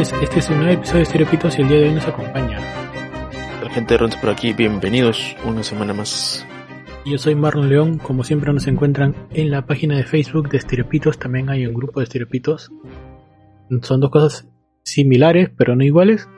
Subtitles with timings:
[0.00, 2.60] este es un nuevo episodio de Estereopitos y el día de hoy nos acompaña.
[3.60, 6.46] La gente de Rons por aquí, bienvenidos una semana más.
[7.04, 11.18] Yo soy Marlon León, como siempre nos encuentran en la página de Facebook de Estereopitos,
[11.18, 12.70] también hay un grupo de Estereopitos.
[13.82, 14.46] Son dos cosas
[14.84, 16.28] similares, pero no iguales.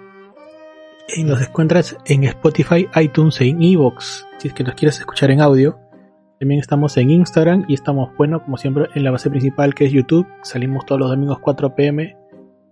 [1.15, 5.31] Y nos encuentras en Spotify, iTunes e en Evox, si es que nos quieres escuchar
[5.33, 5.79] en audio.
[6.39, 9.92] También estamos en Instagram y estamos, bueno, como siempre, en la base principal que es
[9.92, 10.27] YouTube.
[10.45, 12.17] Salimos todos los domingos 4 pm,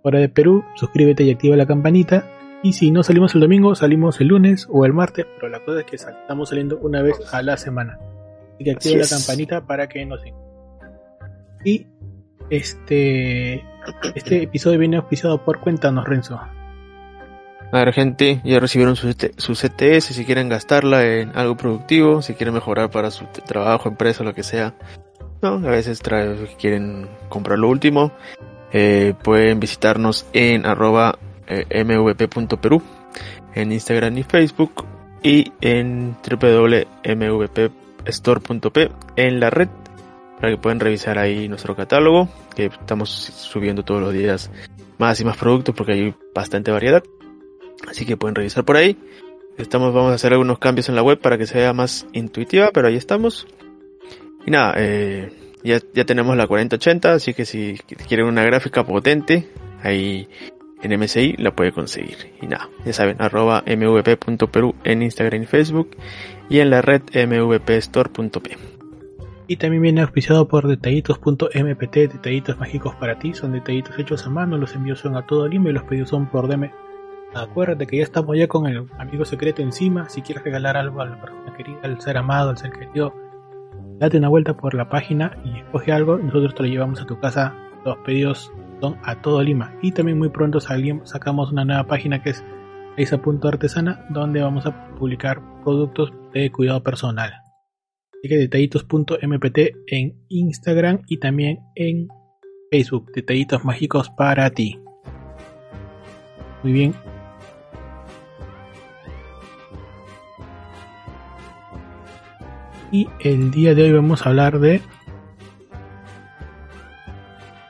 [0.03, 0.65] hora de Perú.
[0.75, 2.27] Suscríbete y activa la campanita.
[2.63, 5.81] Y si no salimos el domingo, salimos el lunes o el martes, pero la cosa
[5.81, 7.99] es que estamos saliendo una vez a la semana.
[8.55, 10.21] Así que activa la campanita para que nos
[11.65, 11.87] Y
[12.51, 13.65] este,
[14.17, 16.41] este episodio viene auspiciado por Cuéntanos, Renzo.
[17.71, 22.35] A ver, gente, ya recibieron su, su CTS, si quieren gastarla en algo productivo, si
[22.35, 24.75] quieren mejorar para su trabajo, empresa, lo que sea.
[25.43, 26.01] No, a veces
[26.59, 28.11] quieren comprar lo último.
[28.73, 31.17] Eh, pueden visitarnos en arroba
[31.47, 32.83] eh, mvp.peru
[33.55, 34.85] en Instagram y Facebook
[35.23, 39.69] y en www.mvpstore.p en la red
[40.39, 44.51] para que puedan revisar ahí nuestro catálogo que estamos subiendo todos los días
[44.99, 47.03] más y más productos porque hay bastante variedad
[47.87, 48.97] Así que pueden revisar por ahí.
[49.57, 52.89] Estamos, vamos a hacer algunos cambios en la web para que sea más intuitiva, pero
[52.89, 53.47] ahí estamos.
[54.47, 57.79] Y nada, eh, ya, ya tenemos la 4080, así que si
[58.09, 59.49] quieren una gráfica potente,
[59.83, 60.29] ahí
[60.83, 62.33] en MSI la puede conseguir.
[62.41, 65.91] Y nada, ya saben, arroba mvp.peru en Instagram y Facebook
[66.49, 68.57] y en la red mvpstore.p.
[69.51, 74.59] Y también viene auspiciado por detallitos.mpt, detallitos mágicos para ti, son detallitos hechos a mano,
[74.59, 76.71] los envíos son a todo Lima y los pedidos son por DM
[77.35, 80.09] Acuérdate que ya estamos ya con el amigo secreto encima.
[80.09, 83.15] Si quieres regalar algo a la persona querida, al ser amado, al ser querido,
[83.99, 86.19] date una vuelta por la página y escoge algo.
[86.19, 87.55] Nosotros te lo llevamos a tu casa.
[87.85, 89.75] Los pedidos son a todo Lima.
[89.83, 92.45] Y también muy pronto salimos, sacamos una nueva página que es
[93.45, 97.33] Artesana, donde vamos a publicar productos de cuidado personal.
[98.19, 102.09] Así que detallitos.mpt en Instagram y también en
[102.71, 103.13] Facebook.
[103.13, 104.81] Detallitos mágicos para ti.
[106.65, 106.95] Muy bien,
[112.91, 114.81] Y el día de hoy vamos a hablar de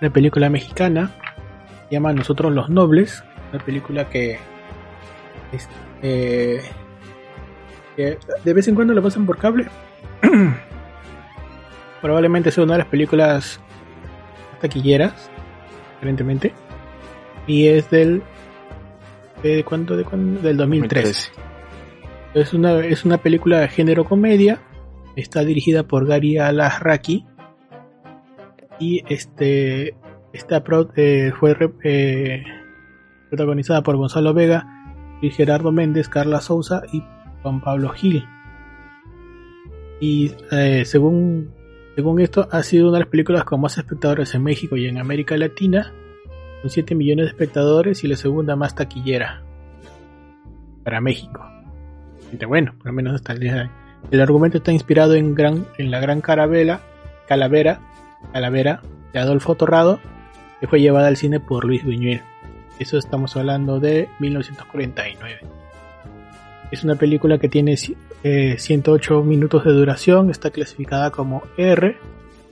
[0.00, 1.10] una película mexicana
[1.88, 4.38] se llama Nosotros los Nobles, una película que,
[6.02, 6.62] eh,
[7.96, 9.66] de vez en cuando la pasan por cable.
[12.02, 13.58] Probablemente sea una de las películas
[14.60, 15.30] taquilleras,
[15.96, 16.52] aparentemente.
[17.46, 18.22] Y es del
[19.42, 19.96] ¿de cuánto?
[19.96, 20.42] ¿De cuándo?
[20.42, 21.32] Del 2003.
[22.34, 24.60] Es una, es una película de género comedia
[25.16, 27.26] Está dirigida por Gary Alasraki.
[28.78, 29.96] Y este,
[30.32, 30.62] esta
[30.96, 32.44] eh, fue eh,
[33.28, 34.78] protagonizada por Gonzalo Vega,
[35.20, 37.02] y Gerardo Méndez, Carla Souza y
[37.42, 38.24] Juan Pablo Gil.
[40.00, 41.52] Y eh, según,
[41.96, 44.98] según esto, ha sido una de las películas con más espectadores en México y en
[44.98, 45.92] América Latina,
[46.60, 49.42] con 7 millones de espectadores y la segunda más taquillera
[50.84, 51.44] para México.
[52.46, 53.70] bueno, por lo menos hasta el día de hoy.
[54.10, 56.80] El argumento está inspirado en, gran, en la gran carabela,
[57.26, 57.80] calavera,
[58.32, 58.82] calavera
[59.12, 60.00] de Adolfo Torrado,
[60.60, 62.22] que fue llevada al cine por Luis Buñuel.
[62.78, 65.40] Eso estamos hablando de 1949.
[66.70, 71.96] Es una película que tiene 108 eh, minutos de duración, está clasificada como R,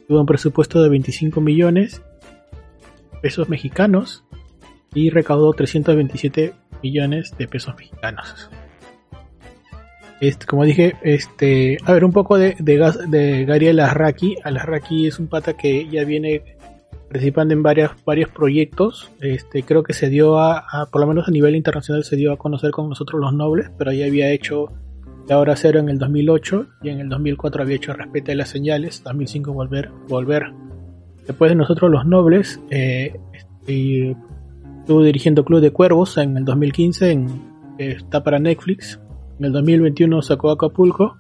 [0.09, 2.03] tuvo un presupuesto de 25 millones
[3.21, 4.25] pesos mexicanos
[4.95, 8.51] y recaudó 327 millones de pesos mexicanos.
[10.21, 12.79] Este, como dije, este, a ver, un poco de, de,
[13.09, 14.37] de Gary Alarraqui.
[14.43, 16.57] Alarraqui es un pata que ya viene
[17.09, 19.11] participando en varios, varios proyectos.
[19.21, 22.39] Este, creo que se dio a, por lo menos a nivel internacional, se dio a
[22.39, 24.73] conocer con nosotros los nobles, pero ya había hecho
[25.29, 29.03] La Hora Cero en el 2008 y en el 2004 había hecho Respete las Señales,
[29.05, 30.45] 2005 Volver, Volver.
[31.27, 34.17] Después de nosotros los nobles, eh, este,
[34.81, 37.27] estuvo dirigiendo Club de Cuervos en el 2015, en,
[37.79, 39.01] está para Netflix,
[39.39, 41.17] en el 2021 sacó Acapulco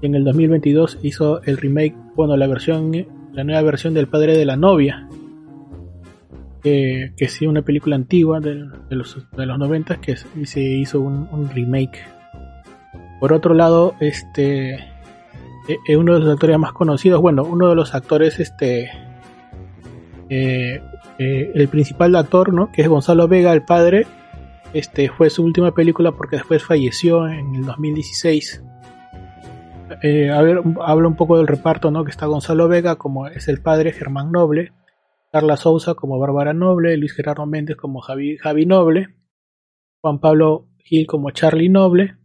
[0.00, 2.92] y en el 2022 hizo el remake, bueno, la versión,
[3.32, 5.08] la nueva versión del padre de la novia,
[6.62, 12.00] que, sí, una película antigua de, los, de los 90 que se hizo un, remake.
[13.20, 14.80] Por otro lado, este es
[15.86, 18.90] e, uno de los actores más conocidos, bueno, uno de los actores, este,
[20.28, 20.82] eh,
[21.18, 22.72] eh, el principal actor, ¿no?
[22.72, 24.06] Que es Gonzalo Vega, el padre,
[24.74, 28.62] este fue su última película porque después falleció en el 2016.
[30.02, 32.04] Eh, habla un poco del reparto, ¿no?
[32.04, 34.72] Que está Gonzalo Vega como es el padre Germán Noble,
[35.30, 39.14] Carla Souza como Bárbara Noble, Luis Gerardo Méndez como Javi, Javi Noble,
[40.00, 42.16] Juan Pablo Gil como Charlie Noble.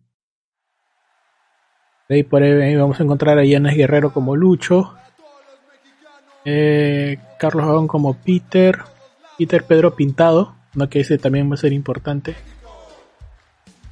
[2.10, 4.94] De ahí por ahí vamos a encontrar a Yanes Guerrero como Lucho,
[6.46, 8.78] eh, Carlos Agón como Peter,
[9.38, 10.89] Peter Pedro Pintado, ¿no?
[10.89, 12.35] que ese también va a ser importante.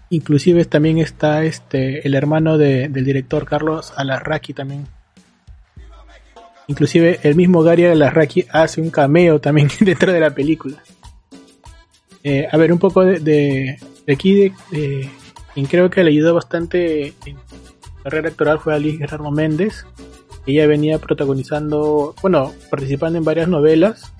[0.09, 4.87] Inclusive también está este el hermano de, del director Carlos Alarraqui también.
[6.67, 10.81] Inclusive el mismo Gary Alarraqui hace un cameo también dentro de la película.
[12.23, 13.77] Eh, a ver, un poco de, de,
[14.13, 15.09] aquí, de,
[15.53, 17.37] quien creo que le ayudó bastante en
[18.03, 19.85] carrera actoral fue Alice Gerardo Méndez,
[20.47, 24.13] ella venía protagonizando, bueno, participando en varias novelas.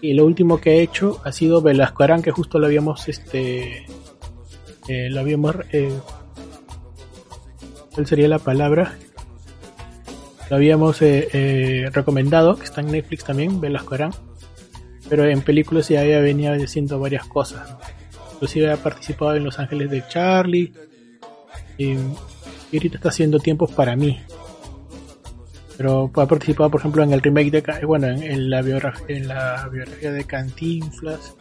[0.00, 3.86] Y lo último que ha hecho ha sido Velasco Arán, que justo lo habíamos, este,
[4.88, 5.92] eh, lo habíamos, eh,
[7.94, 8.96] ¿cuál sería la palabra?
[10.50, 14.12] Lo habíamos eh, eh, recomendado, que está en Netflix también, Velasco Arán.
[15.08, 17.76] Pero en películas ya había venido haciendo varias cosas.
[18.34, 20.72] Inclusive ha participado en Los Ángeles de Charlie.
[21.78, 24.20] Y, y ahorita está haciendo tiempos para mí
[25.76, 29.68] pero ha participado por ejemplo en el remake de bueno en, la biografía en la
[29.68, 31.34] biografía de Cantinflas.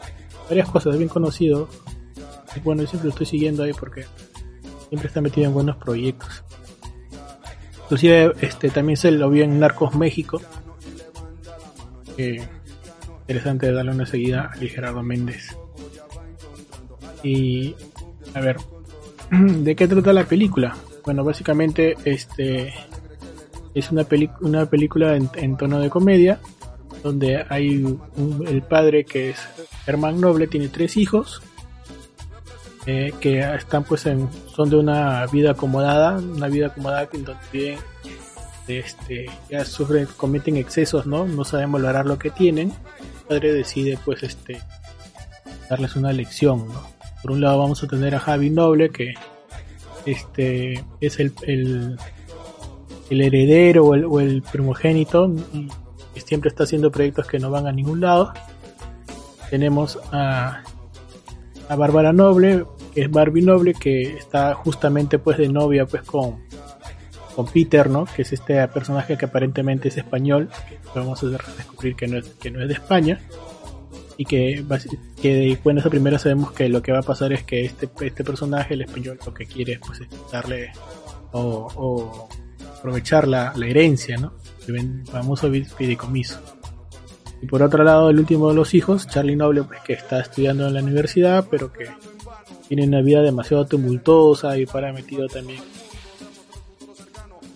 [0.50, 1.70] Varias cosas bien conocido.
[2.56, 4.06] Y bueno yo siempre lo estoy siguiendo ahí porque
[4.90, 6.44] siempre está metido en buenos proyectos.
[7.84, 10.42] Inclusive este también se lo vio en Narcos México.
[12.18, 15.58] Interesante darle una seguida a Gerardo Méndez.
[17.24, 17.76] Y
[18.34, 18.58] a ver
[19.31, 22.74] de qué trata la película bueno básicamente este
[23.75, 24.07] es una,
[24.39, 26.39] una película en, tono de comedia,
[27.04, 28.00] donde hay
[28.48, 29.38] el padre que es
[29.86, 31.42] Germán Noble, tiene tres hijos,
[32.86, 37.77] eh, que están pues en, son de una vida acomodada, una vida acomodada en donde
[38.68, 41.25] este, ya sufren, cometen excesos, ¿no?
[41.25, 42.69] No saben valorar lo que tienen.
[42.69, 44.62] El padre decide pues este
[45.69, 46.88] darles una lección, ¿no?
[47.21, 49.16] Por un lado vamos a tener a Javi Noble, que
[50.06, 51.98] este es el
[53.10, 55.31] el heredero o el, primogénito
[56.16, 58.34] y siempre está haciendo proyectos que no van a ningún lado.
[59.50, 60.63] Tenemos a,
[61.69, 66.44] a Bárbara Noble, que es Barbie Noble, que está justamente pues de novia pues con,
[67.36, 68.06] con Peter, ¿no?
[68.06, 70.50] Que es este personaje que aparentemente es español,
[70.94, 73.19] que vamos a descubrir que no es, que no es de España.
[74.18, 74.63] Y que,
[75.22, 78.24] que bueno, esa primera sabemos que lo que va a pasar es que este, este
[78.24, 80.00] personaje, el español, lo que quiere es pues
[80.31, 80.72] darle
[81.34, 82.30] o
[82.86, 84.34] aprovechar la, herencia, ¿no?
[84.68, 86.40] El famoso fideicomiso.
[87.42, 90.68] Y por otro lado, el último de los hijos, Charlie Noble, pues que está estudiando
[90.68, 91.88] en la universidad, pero que
[92.68, 95.64] tiene una vida demasiado tumultuosa y para metido también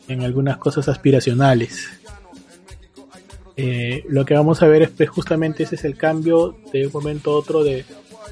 [0.07, 1.87] en algunas cosas aspiracionales.
[3.55, 6.91] Eh, lo que vamos a ver es pues, justamente ese es el cambio de un
[6.91, 7.85] momento a otro de,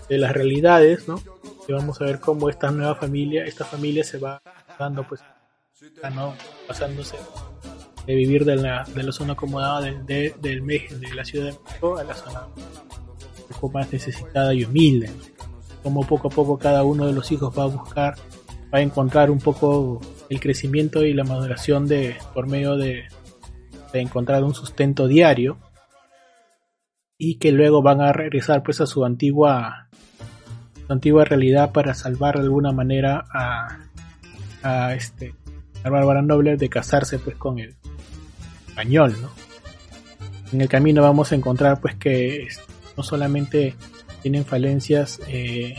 [0.09, 1.21] de las realidades, ¿no?
[1.67, 4.41] Y vamos a ver cómo esta nueva familia, esta familia se va
[4.79, 5.21] dando pues
[6.13, 6.33] ¿no?
[6.67, 7.17] pasándose
[8.05, 11.59] de vivir de la, de la zona acomodada del, de, del de la ciudad de
[11.63, 15.09] México a la zona un poco más necesitada y humilde.
[15.83, 18.15] Como poco a poco cada uno de los hijos va a buscar,
[18.73, 23.03] va a encontrar un poco el crecimiento y la maduración de por medio de,
[23.91, 25.57] de encontrar un sustento diario
[27.17, 29.89] y que luego van a regresar pues a su antigua
[30.85, 33.79] su antigua realidad para salvar de alguna manera a,
[34.63, 35.33] a este
[35.87, 37.75] la Bárbara Noble de casarse pues con el
[38.67, 39.29] español, ¿no?
[40.51, 42.47] En el camino vamos a encontrar pues que
[42.95, 43.75] no solamente
[44.21, 45.75] tienen falencias eh,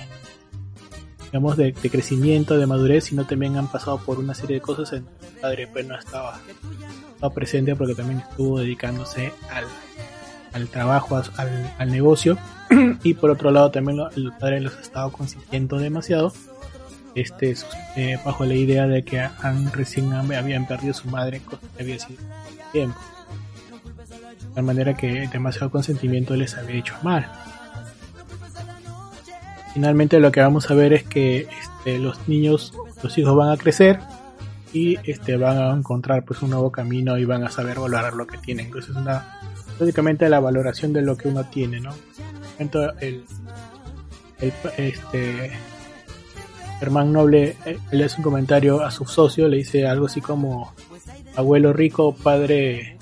[1.27, 4.93] digamos de, crecimiento, de madurez, sino también han pasado por una serie de cosas.
[4.93, 5.05] El
[5.41, 6.41] padre pues no estaba,
[7.35, 9.65] presente porque también estuvo dedicándose al,
[10.55, 12.39] al trabajo, al, al negocio.
[13.03, 16.33] y por otro lado también el padre los ha estado consintiendo demasiado
[17.21, 17.55] este,
[17.97, 21.41] eh, bajo la idea de que han, recién habían perdido su madre,
[21.79, 22.21] había sido
[22.73, 22.99] tiempo.
[24.41, 27.31] De tal manera que demasiado consentimiento les había hecho mal.
[29.75, 32.73] Finalmente lo que vamos a ver es que este, los niños,
[33.03, 34.01] los hijos van a crecer
[34.73, 38.27] y este, van a encontrar pues un nuevo camino y van a saber valorar lo
[38.27, 38.67] que tienen.
[38.67, 39.39] Entonces es una
[39.79, 41.91] básicamente la valoración de lo que uno tiene, ¿no?
[42.59, 43.25] Entonces, el,
[44.77, 45.53] este,
[46.79, 50.73] Germán Noble eh, le hace un comentario a su socio, le dice algo así como
[51.37, 52.97] abuelo rico, padre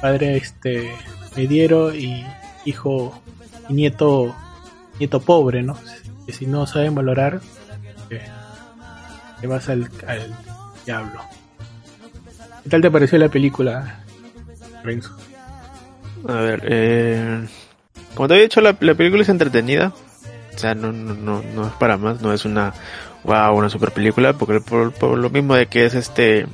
[0.00, 0.90] padre este
[1.36, 2.24] mediero y
[2.64, 3.20] hijo
[3.68, 4.34] y nieto
[4.98, 5.76] nieto pobre, ¿no?
[6.26, 7.40] Que si no saben valorar
[8.08, 8.20] te,
[9.40, 10.34] te vas al, al,
[10.84, 11.20] diablo.
[12.62, 14.00] ¿Qué tal te pareció la película,
[14.82, 15.16] Renzo?
[16.28, 17.46] A ver, eh,
[18.14, 19.92] como te había dicho, la película es entretenida.
[20.56, 22.72] O sea, no, no, no, no es para más, no es una,
[23.24, 26.46] wow, una super película, porque por, por lo mismo de que es este,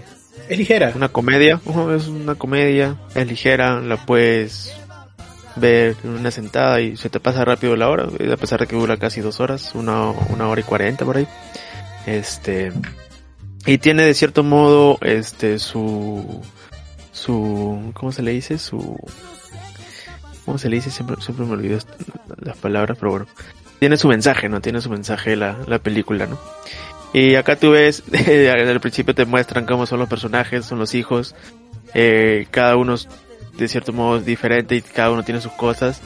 [0.49, 0.93] Es ligera.
[0.95, 1.61] una comedia,
[1.97, 4.75] es una comedia, es ligera, la puedes
[5.55, 8.75] ver en una sentada y se te pasa rápido la hora, a pesar de que
[8.75, 11.29] dura casi dos horas, una, una hora y cuarenta por ahí.
[12.07, 12.73] Este,
[13.67, 16.41] y tiene de cierto modo, este, su,
[17.13, 18.59] su, ¿cómo se le dice?
[18.59, 18.99] Su,
[20.45, 20.91] ¿cómo se le dice?
[20.91, 21.79] Siempre, siempre me olvido
[22.39, 23.27] las palabras, pero bueno.
[23.83, 24.61] Tiene su mensaje, ¿no?
[24.61, 26.39] Tiene su mensaje la, la película, ¿no?
[27.13, 31.35] Y acá tú ves, al principio te muestran cómo son los personajes, son los hijos,
[31.93, 33.09] eh, cada uno es
[33.59, 36.01] de cierto modo diferente y cada uno tiene sus cosas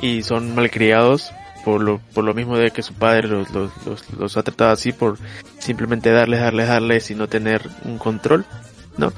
[0.00, 1.30] y son malcriados
[1.66, 4.70] por lo, por lo mismo de que su padre los, los, los, los ha tratado
[4.70, 5.18] así por
[5.58, 8.46] simplemente darles, darles, darles y no tener un control,
[8.96, 9.12] ¿no?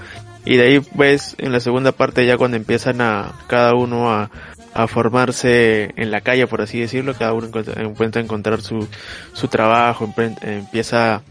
[0.44, 4.32] Y de ahí pues en la segunda parte ya cuando empiezan a cada uno a,
[4.74, 8.86] a formarse en la calle por así decirlo, cada uno encuentra, encontrar su,
[9.32, 10.12] su trabajo,
[10.42, 11.22] empieza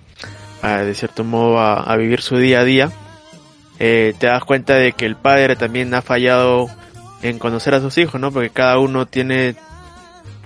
[0.62, 2.91] a, de cierto modo a, vivir su día a día,
[3.79, 6.67] eh, te das cuenta de que el padre también ha fallado
[7.22, 8.31] en conocer a sus hijos, ¿no?
[8.31, 9.55] Porque cada uno tiene,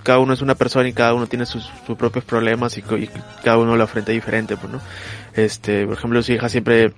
[0.02, 2.82] cada uno es una persona y cada uno tiene sus, propios problemas y,
[3.42, 4.80] cada uno lo afronta diferente, pues, ¿no?
[5.34, 6.92] Este, por ejemplo, su hija siempre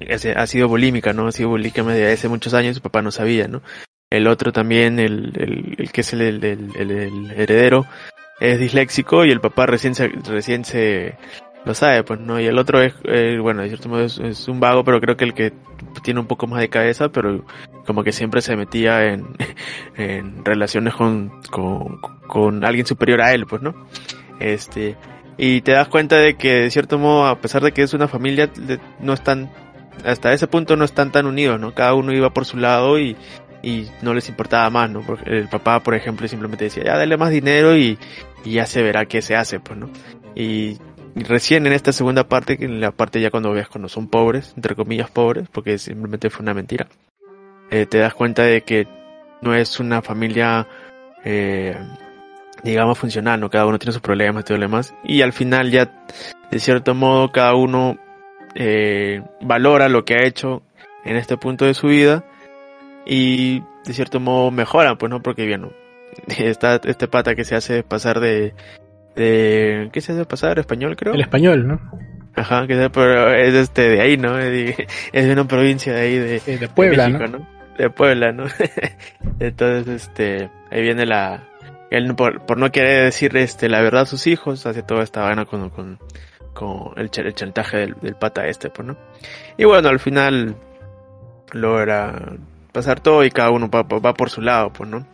[0.00, 1.26] ese- ha sido bulímica, ¿no?
[1.26, 3.62] Ha sido bulímica desde hace muchos años y su papá no sabía, ¿no?
[4.10, 6.42] El otro también, el, el, el que es el,
[7.36, 7.86] heredero,
[8.40, 11.16] es disléxico y el papá recién se, recién se
[11.64, 12.40] lo sabe, pues, ¿no?
[12.40, 15.24] Y el otro es, eh, bueno, de cierto modo es, un vago, pero creo que
[15.24, 15.52] el que
[16.02, 17.44] tiene un poco más de cabeza, pero
[17.86, 19.26] como que siempre se metía en,
[19.96, 21.30] en relaciones con,
[22.26, 23.74] con, alguien superior a él, pues, ¿no?
[24.40, 24.96] Este,
[25.38, 28.08] y te das cuenta de que de cierto modo, a pesar de que es una
[28.08, 28.50] familia,
[28.98, 29.52] no están,
[30.04, 31.74] hasta ese punto no están tan unidos, ¿no?
[31.74, 33.16] Cada uno iba por su lado y,
[33.62, 35.02] y no les importaba más, ¿no?
[35.02, 37.98] Porque el papá, por ejemplo, simplemente decía, ya dale más dinero y,
[38.44, 39.90] ya se verá qué se hace, pues, ¿no?
[40.34, 40.78] Y,
[41.14, 44.74] recién en esta segunda parte, en la parte ya cuando veas cuando son pobres, entre
[44.74, 46.86] comillas pobres, porque simplemente fue una mentira,
[47.70, 48.86] eh, te das cuenta de que
[49.42, 50.66] no es una familia,
[51.24, 51.76] eh,
[52.62, 53.50] digamos, funcional, ¿no?
[53.50, 54.94] Cada uno tiene sus problemas todo lo demás.
[55.04, 56.06] Y al final ya,
[56.50, 57.98] de cierto modo, cada uno
[58.54, 60.62] eh, valora lo que ha hecho
[61.04, 62.24] en este punto de su vida
[63.06, 65.72] y de cierto modo mejora, pues no, porque bien, ¿no?
[66.38, 68.54] está este pata que se hace pasar de,
[69.16, 70.58] de, ¿qué se hace pasar?
[70.58, 71.14] Español, creo.
[71.14, 71.80] El español, ¿no?
[72.34, 74.38] Ajá, que sea, pero es este de ahí, ¿no?
[74.38, 77.48] Es de, una provincia de ahí de, de Puebla, de México, ¿no?
[77.76, 78.44] De Puebla, ¿no?
[79.40, 81.48] Entonces, este, ahí viene la,
[81.90, 85.22] él por, por no querer decir este la verdad a sus hijos, hace toda esta
[85.22, 85.98] vaina con, con,
[86.54, 88.96] con el, el chantaje del, del pata este, pues, ¿no?
[89.56, 90.54] Y bueno, al final
[91.52, 92.36] logra
[92.72, 95.06] pasar todo y cada uno va, por su lado, pues, ¿no?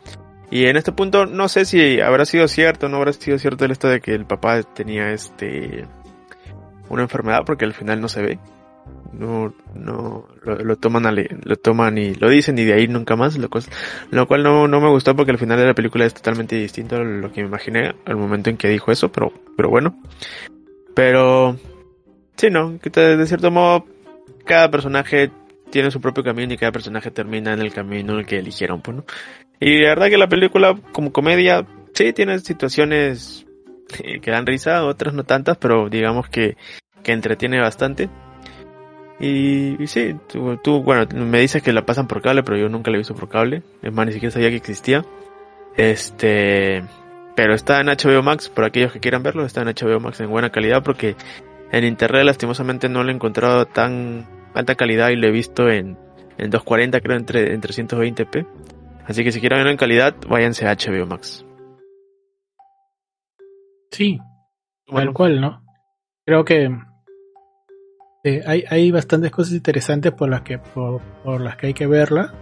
[0.50, 3.72] Y en este punto no sé si habrá sido cierto no habrá sido cierto el
[3.72, 5.84] esto de que el papá tenía este
[6.88, 8.38] una enfermedad porque al final no se ve.
[9.12, 13.36] No, no, lo, toman a lo toman y lo dicen y de ahí nunca más,
[13.38, 13.48] lo,
[14.10, 16.96] lo cual no, no me gustó porque al final de la película es totalmente distinto
[16.96, 19.98] a lo que me imaginé al momento en que dijo eso, pero, pero bueno.
[20.94, 21.56] Pero,
[22.36, 23.86] sí, no, que de cierto modo,
[24.44, 25.30] cada personaje
[25.70, 29.04] tiene su propio camino y cada personaje termina en el camino que eligieron, pues, ¿no?
[29.60, 33.46] Y la verdad que la película, como comedia, sí tiene situaciones
[34.02, 36.56] eh, que dan risa, otras no tantas, pero digamos que,
[37.02, 38.08] que entretiene bastante.
[39.18, 42.68] Y, y sí, tú, tú, bueno, me dices que la pasan por cable, pero yo
[42.68, 43.62] nunca la he visto por cable.
[43.82, 45.04] Es más, ni siquiera sabía que existía.
[45.76, 46.84] Este,
[47.34, 50.30] pero está en HBO Max, por aquellos que quieran verlo, está en HBO Max en
[50.30, 51.16] buena calidad, porque
[51.72, 55.98] en internet lastimosamente no lo he encontrado tan alta calidad y lo he visto en,
[56.38, 58.46] en 240, creo, entre, en 320p.
[59.04, 61.44] Así que si quieren verlo en calidad, váyanse a HBO Max.
[63.90, 64.18] Sí,
[64.88, 65.64] Bueno, tal cual, ¿no?
[66.24, 66.70] Creo que
[68.24, 71.86] eh, hay, hay bastantes cosas interesantes por las que por, por las que hay que
[71.86, 72.34] verla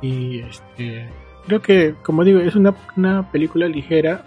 [0.00, 1.10] y este
[1.44, 4.24] creo que como digo es una, una película ligera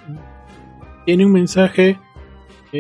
[1.06, 1.98] tiene un mensaje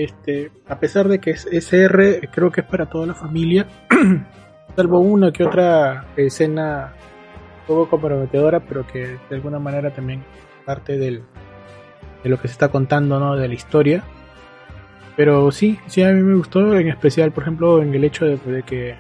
[0.04, 3.68] este a pesar de que es SR creo que es para toda la familia
[4.75, 6.94] salvo una que otra escena
[7.62, 10.24] un poco comprometedora pero que de alguna manera también
[10.66, 11.24] parte de
[12.24, 14.04] lo que se está contando no de la historia
[15.16, 18.64] pero sí, sí a mí me gustó, en especial, por ejemplo, en el hecho de,
[18.64, 18.98] que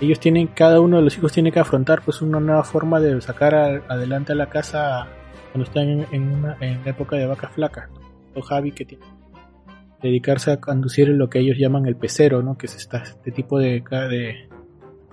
[0.00, 3.20] ellos tienen, cada uno de los hijos tiene que afrontar pues una nueva forma de
[3.20, 5.06] sacar adelante a la casa
[5.52, 7.88] cuando están en, una en época de vacas flacas.
[7.90, 8.00] ¿no?
[8.34, 9.04] O Javi que tiene
[10.06, 12.56] dedicarse a conducir lo que ellos llaman el pecero, ¿no?
[12.56, 14.48] Que es esta, este tipo de, de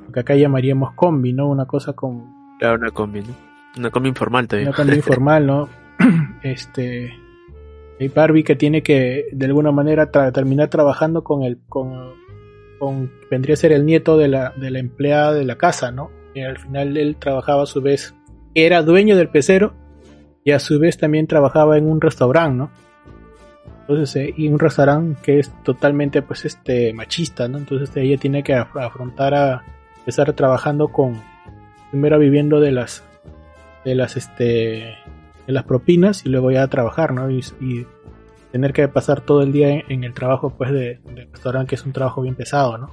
[0.06, 1.50] lo que acá llamaríamos combi, ¿no?
[1.50, 3.36] Una cosa con Claro, una combi, ¿no?
[3.78, 4.70] Una combi informal también.
[4.70, 5.70] Una combi informal, ¿no?
[6.44, 7.12] este.
[8.00, 11.60] Hay Barbie que tiene que, de alguna manera, terminar trabajando con el.
[11.68, 12.14] Con,
[12.80, 16.10] con, vendría a ser el nieto de la, de la empleada de la casa, ¿no?
[16.34, 18.16] Y al final él trabajaba a su vez.
[18.56, 19.74] Era dueño del pecero
[20.44, 22.72] y a su vez también trabajaba en un restaurante, ¿no?
[23.88, 27.58] Entonces, eh, y un restaurante que es totalmente, pues, este, machista, ¿no?
[27.58, 29.64] Entonces ella tiene que afrontar a
[30.00, 31.22] empezar trabajando con,
[31.92, 33.04] primero viviendo de las,
[33.84, 34.96] de las, este,
[35.46, 37.30] de las propinas y luego ya a trabajar, ¿no?
[37.30, 37.44] Y,
[38.54, 41.86] tener que pasar todo el día en, el trabajo, pues, de, del restaurante, que es
[41.88, 42.92] un trabajo bien pesado, ¿no?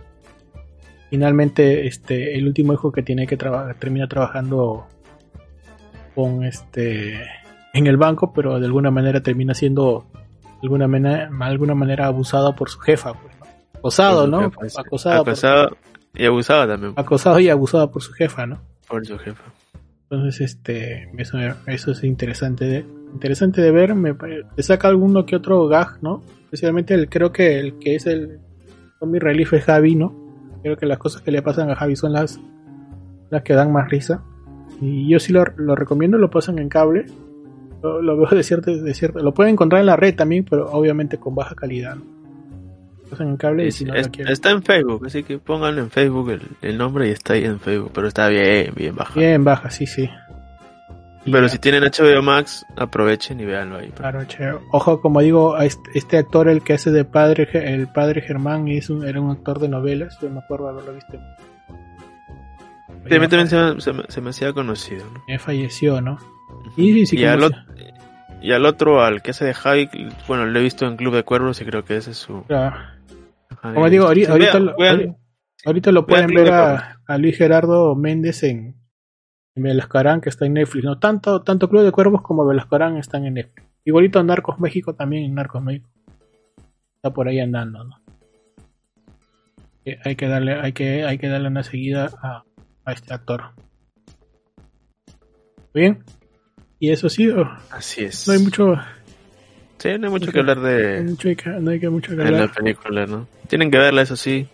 [1.11, 4.87] Finalmente, este, el último hijo que tiene que trabajar, termina trabajando
[6.15, 7.21] con este
[7.73, 10.30] en el banco, pero de alguna manera termina siendo de
[10.63, 13.35] alguna manera, alguna manera abusado por su jefa, pues,
[13.75, 14.41] acosado, ¿no?
[14.41, 15.77] acosado, acosado
[16.15, 16.93] y abusado también.
[16.97, 18.61] Acosado y abusado por su jefa, ¿no?
[18.89, 19.45] Por su jefa.
[20.11, 23.95] Entonces, este, eso, eso es interesante de, interesante de ver.
[23.95, 24.15] Me,
[24.57, 26.23] te saca alguno que otro gag, ¿no?
[26.45, 28.41] Especialmente el, creo que el que es el
[29.03, 30.15] mi relief es Javi, ¿no?
[30.63, 32.41] Creo que las cosas que le pasan a Javi son las,
[33.31, 34.23] las que dan más risa.
[34.81, 37.07] Y yo sí lo, lo recomiendo, lo pasan en cable.
[37.83, 39.21] Lo, veo de cierto, de cierto.
[39.21, 41.97] Lo pueden encontrar en la red también, pero obviamente con baja calidad.
[43.09, 46.79] Pasan en cable y si no Está en Facebook, así que pónganlo en Facebook el,
[46.79, 49.19] nombre y está ahí en Facebook, pero está bien, bien baja.
[49.19, 50.09] Bien baja, sí, sí.
[51.25, 53.91] pero si tienen HBO Max, aprovechen y véanlo ahí.
[53.91, 54.21] Claro,
[54.71, 59.05] Ojo, como digo, este, actor, el que hace de padre, el padre Germán, es un,
[59.05, 61.19] era un actor de novelas, yo me acuerdo haberlo visto
[63.09, 65.05] también se, me hacía conocido.
[65.27, 65.39] ¿no?
[65.39, 66.19] falleció, ¿no?
[66.77, 67.53] Y, sí, y, al
[68.41, 69.89] y, al otro, al que hace de Javi,
[70.29, 72.45] bueno, lo he visto en Club de Cuervos y creo que ese es su...
[73.63, 74.59] Como digo, ahorita, ahorita,
[75.93, 78.77] lo, pueden ver a, Luis Gerardo Méndez en,
[79.55, 80.85] en Velascarán, que está en Netflix.
[80.85, 83.67] No tanto, tanto Club de Cuervos como Velascarán están en Netflix.
[83.85, 85.91] Igualito Narcos México también en Narcos México.
[86.97, 87.97] Está por ahí andando, ¿no?
[90.05, 92.45] Hay que darle, hay que, hay que darle una seguida a,
[92.85, 93.53] a este actor.
[95.75, 96.05] Bien.
[96.83, 97.31] Y eso sí,
[97.71, 98.27] así es.
[98.27, 98.75] No hay mucho.
[99.77, 101.03] Sí, no hay mucho que hablar de.
[101.05, 102.41] No hay, que mucho que hablar.
[102.41, 103.29] la película, ¿no?
[103.49, 104.49] Tienen que verla, eso sí.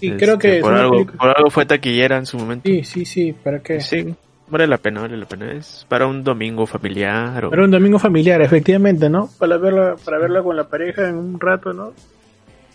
[0.00, 0.56] Sí, creo que.
[0.56, 2.68] Este, por, algo, por algo fue taquillera en su momento.
[2.68, 3.32] Sí, sí, sí.
[3.32, 3.80] ¿Para qué?
[3.80, 4.12] Sí,
[4.48, 5.52] vale la pena, vale la pena.
[5.52, 7.48] Es para un domingo familiar.
[7.48, 9.30] Para un domingo familiar, efectivamente, ¿no?
[9.38, 11.92] Para verla, para verla con la pareja en un rato, ¿no?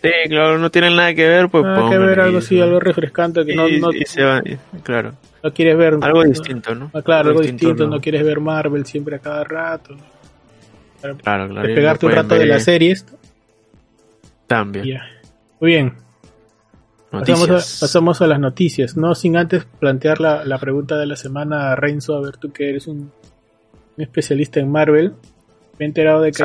[0.02, 3.44] Sí, claro, no tienen nada que ver, pues Nada que ver algo así, algo refrescante
[3.44, 4.42] que no, no se va,
[4.82, 5.14] claro.
[5.42, 6.90] No quieres ver algo distinto, ¿no?
[6.92, 8.00] Ah, claro, algo, distinto, no.
[8.00, 9.96] quieres ver Marvel siempre a cada rato.
[11.00, 11.48] Claro, claro.
[11.48, 13.06] claro pegarte un rato de las series.
[14.46, 15.00] También.
[15.60, 15.94] Muy bien.
[17.10, 21.16] Pasamos a, pasamos a, las noticias, no sin antes plantear la, la pregunta de la
[21.16, 23.10] semana a Renzo, a ver tú que eres un,
[23.96, 25.14] un especialista en Marvel.
[25.78, 26.44] Me he enterado de que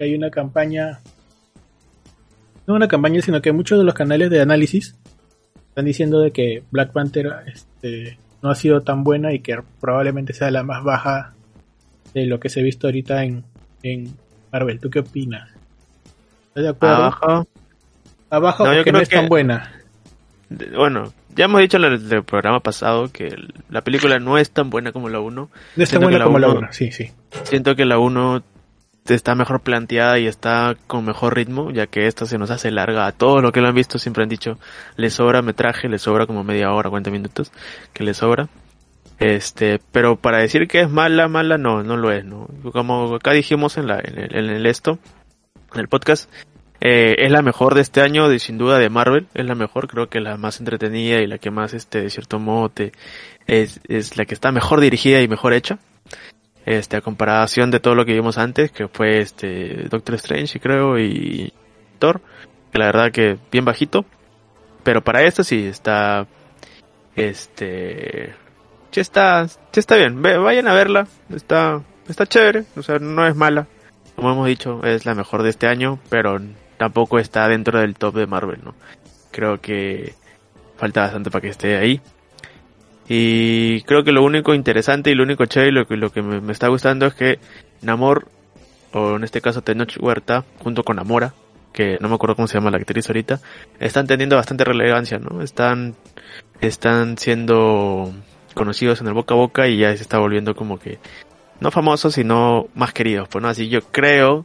[0.00, 1.00] hay una campaña
[2.68, 4.94] no una campaña, sino que muchos de los canales de análisis
[5.70, 10.34] están diciendo de que Black Panther este, no ha sido tan buena y que probablemente
[10.34, 11.32] sea la más baja
[12.12, 13.42] de lo que se ha visto ahorita en,
[13.82, 14.14] en
[14.52, 14.80] Marvel.
[14.80, 15.48] ¿Tú qué opinas?
[16.48, 16.96] ¿Estás de acuerdo?
[16.96, 17.48] Abajo.
[18.28, 19.72] Abajo no, porque no es tan buena.
[20.76, 23.34] Bueno, ya hemos dicho en el, programa pasado que
[23.70, 25.50] la película no es tan buena como la 1.
[25.76, 27.10] No es tan buena como la 1, sí, sí.
[27.44, 28.42] Siento que la 1
[29.14, 33.06] está mejor planteada y está con mejor ritmo, ya que esta se nos hace larga.
[33.06, 34.58] A todos los que lo han visto siempre han dicho,
[34.96, 37.52] le sobra metraje, le sobra como media hora, 40 minutos,
[37.92, 38.48] que le sobra.
[39.18, 42.48] Este, pero para decir que es mala, mala, no, no lo es, ¿no?
[42.72, 44.98] Como acá dijimos en la, en el, esto,
[45.74, 46.30] en el podcast,
[46.80, 49.88] eh, es la mejor de este año, de, sin duda de Marvel, es la mejor,
[49.88, 52.70] creo que la más entretenida y la que más, este, de cierto modo,
[53.46, 55.78] es, es la que está mejor dirigida y mejor hecha
[56.68, 60.98] este, a comparación de todo lo que vimos antes, que fue este Doctor Strange, creo,
[60.98, 61.52] y
[61.98, 62.20] Thor,
[62.70, 64.04] que la verdad que bien bajito,
[64.82, 66.26] pero para esto sí está,
[67.16, 68.34] este,
[68.90, 73.66] sí está, está bien, vayan a verla, está, está chévere, o sea, no es mala,
[74.14, 76.38] como hemos dicho, es la mejor de este año, pero
[76.76, 78.74] tampoco está dentro del top de Marvel, ¿no?
[79.30, 80.14] Creo que
[80.76, 82.00] falta bastante para que esté ahí.
[83.08, 86.20] Y creo que lo único interesante y lo único chévere y lo que, lo que
[86.20, 87.38] me, está gustando es que
[87.80, 88.28] Namor,
[88.92, 91.32] o en este caso Tenoch Huerta, junto con Namora,
[91.72, 93.40] que no me acuerdo cómo se llama la actriz ahorita,
[93.80, 95.40] están teniendo bastante relevancia, ¿no?
[95.40, 95.94] Están,
[96.60, 98.12] están siendo
[98.52, 100.98] conocidos en el boca a boca y ya se está volviendo como que,
[101.60, 104.44] no famosos, sino más queridos, pues no, así yo creo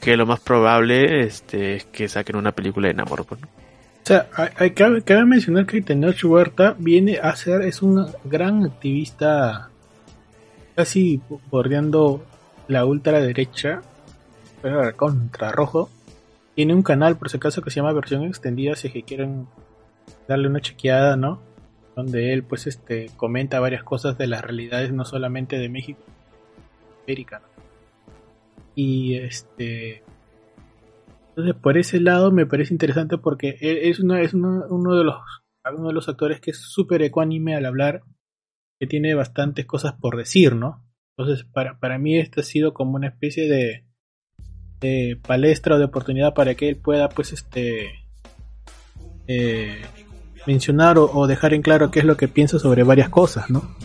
[0.00, 3.59] que lo más probable este, es que saquen una película de Namor, pues, ¿no?
[4.02, 9.70] O sea, hay, cabe, mencionar que Tenoch Huerta viene a ser, es un gran activista
[10.74, 12.24] casi bordeando
[12.66, 13.82] la ultraderecha,
[14.62, 15.90] pero contra rojo.
[16.54, 19.46] Tiene un canal, por si acaso, que se llama versión extendida, si es que quieren
[20.26, 21.40] darle una chequeada, ¿no?
[21.94, 26.00] Donde él, pues, este, comenta varias cosas de las realidades, no solamente de México,
[27.04, 27.42] América,
[28.74, 30.02] Y este.
[31.40, 35.16] Entonces, por ese lado me parece interesante porque es, es uno, uno de los
[35.74, 38.02] uno de los actores que es súper ecuánime al hablar,
[38.78, 40.84] que tiene bastantes cosas por decir, ¿no?
[41.16, 43.84] Entonces, para, para mí esto ha sido como una especie de,
[44.80, 47.90] de palestra o de oportunidad para que él pueda, pues, este,
[49.26, 49.82] eh,
[50.46, 53.76] mencionar o, dejar en claro qué es lo que piensa sobre varias cosas, ¿no?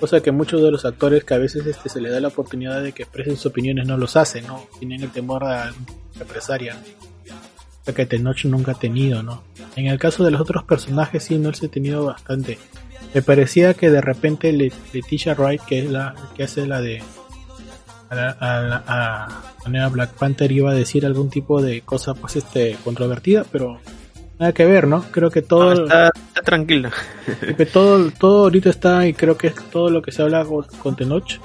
[0.00, 2.82] Cosa que muchos de los actores que a veces este, se le da la oportunidad
[2.82, 4.66] de que expresen sus opiniones no los hacen, ¿no?
[4.78, 5.72] Tienen el temor a
[6.18, 6.76] represalia
[7.92, 9.42] que Tenoch nunca ha tenido, ¿no?
[9.76, 12.58] En el caso de los otros personajes sí, no se ha tenido bastante.
[13.14, 17.02] Me parecía que de repente Leticia Wright, que es la que hace la de
[18.10, 23.80] a, a, Black Panther iba a decir algún tipo de cosa pues este controvertida, pero
[24.38, 25.02] nada que ver, ¿no?
[25.10, 26.10] Creo que todo está,
[26.44, 26.92] tranquila.
[27.56, 30.96] que todo todo ahorita está y creo que es todo lo que se habla con,
[30.96, 31.40] Tenoch,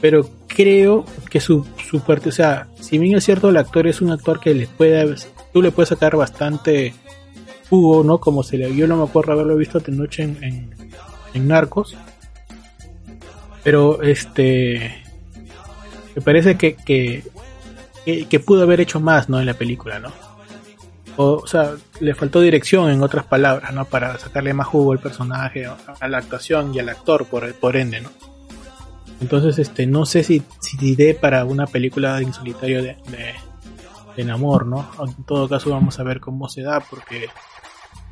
[0.00, 4.00] pero creo que su su parte, o sea, si bien es cierto el actor es
[4.00, 5.14] un actor que le puede
[5.52, 6.94] tú le puedes sacar bastante
[7.70, 8.18] jugo, ¿no?
[8.18, 10.74] Como se le yo no me acuerdo haberlo visto de noche en,
[11.34, 11.96] en, Narcos.
[13.62, 15.02] Pero este
[16.14, 17.24] me parece que, que,
[18.04, 19.40] que, pudo haber hecho más, ¿no?
[19.40, 20.12] En la película, ¿no?
[21.16, 23.84] O, sea, le faltó dirección, en otras palabras, ¿no?
[23.84, 28.00] Para sacarle más jugo al personaje, a la actuación y al actor, por, por ende,
[28.00, 28.10] ¿no?
[29.20, 32.96] Entonces, este, no sé si, si dé para una película en solitario de,
[34.16, 34.88] en amor, ¿no?
[35.00, 37.28] En todo caso vamos a ver cómo se da porque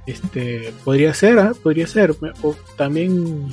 [0.07, 1.51] este podría ser, ¿eh?
[1.63, 3.49] podría ser o también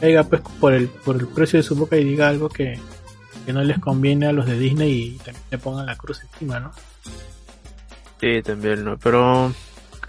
[0.00, 2.78] caiga pues por el por el precio de su boca y diga algo que,
[3.44, 6.60] que no les conviene a los de Disney y también le pongan la cruz encima,
[6.60, 6.72] ¿no?
[8.24, 8.96] Sí, también, ¿no?
[8.96, 9.52] Pero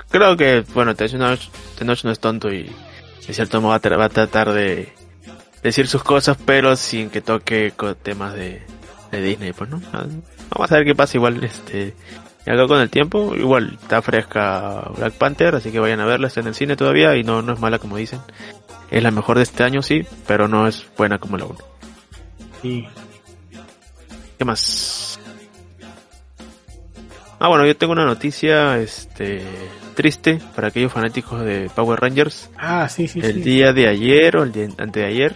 [0.09, 1.49] creo que, bueno, Tenoch
[2.05, 2.63] no es tonto y
[3.27, 4.93] de cierto modo va a, tratar de
[5.61, 8.61] decir sus cosas, pero sin que toque con temas de,
[9.11, 9.81] de Disney, pues, ¿no?
[9.91, 11.93] Vamos a ver qué pasa igual este
[12.45, 13.35] acá con el tiempo.
[13.35, 17.17] Igual está fresca Black Panther, así que vayan a verla, está en el cine todavía
[17.17, 18.21] y no, no es mala como dicen.
[18.91, 21.57] Es la mejor de este año, sí, pero no es buena como la 1.
[22.61, 22.87] Sí.
[24.37, 25.04] ¿Qué más?
[27.39, 29.41] Ah, bueno, yo tengo una noticia este
[29.93, 32.49] triste para aquellos fanáticos de Power Rangers.
[32.57, 33.19] Ah, sí, sí.
[33.21, 35.35] El día de ayer o el día antes de ayer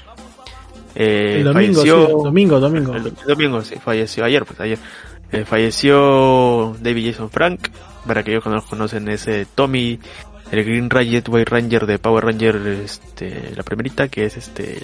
[0.96, 1.84] eh, el domingo,
[2.24, 2.96] domingo, domingo.
[2.96, 4.80] El, domingo, sí, falleció ayer, pues ayer.
[5.32, 7.70] Eh, falleció David Jason Frank,
[8.06, 10.00] para que ellos no conocen ese Tommy,
[10.52, 14.80] el Green Ranger, White Ranger de Power Ranger, este, la primerita, que es este,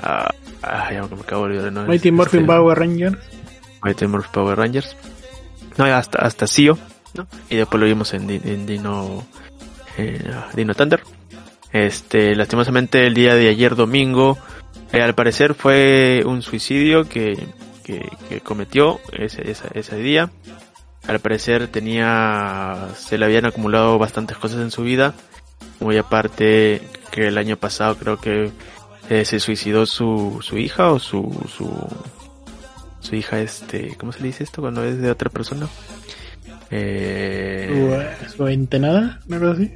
[0.00, 0.30] ah,
[0.62, 1.86] ah ya me acabo de olvidar, ¿no?
[1.86, 3.18] Mighty Morphin este, Power Rangers.
[3.82, 4.96] Mighty Morphin Power Rangers.
[5.78, 6.76] No, hasta, hasta Sio,
[7.14, 7.26] ¿no?
[7.48, 9.24] Y después lo vimos en, en Dino,
[9.96, 10.20] eh,
[10.54, 11.00] Dino Thunder.
[11.72, 14.38] Este, lastimosamente el día de ayer domingo,
[14.92, 17.46] eh, al parecer fue un suicidio que,
[17.84, 20.30] que, cometió ese, ese, día.
[21.06, 25.14] Al parecer tenía, se le habían acumulado bastantes cosas en su vida.
[25.80, 28.50] Muy aparte que el año pasado creo que
[29.08, 31.22] eh, se suicidó su, su hija o su,
[31.56, 31.70] su,
[33.00, 35.68] su hija este, ¿cómo se le dice esto cuando es de otra persona?
[36.70, 39.20] Eh, ¿Su, entenada?
[39.26, 39.72] ¿No así?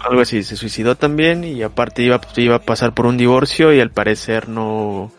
[0.00, 3.80] algo así, se suicidó también y aparte iba, iba a pasar por un divorcio y
[3.80, 5.12] al parecer no,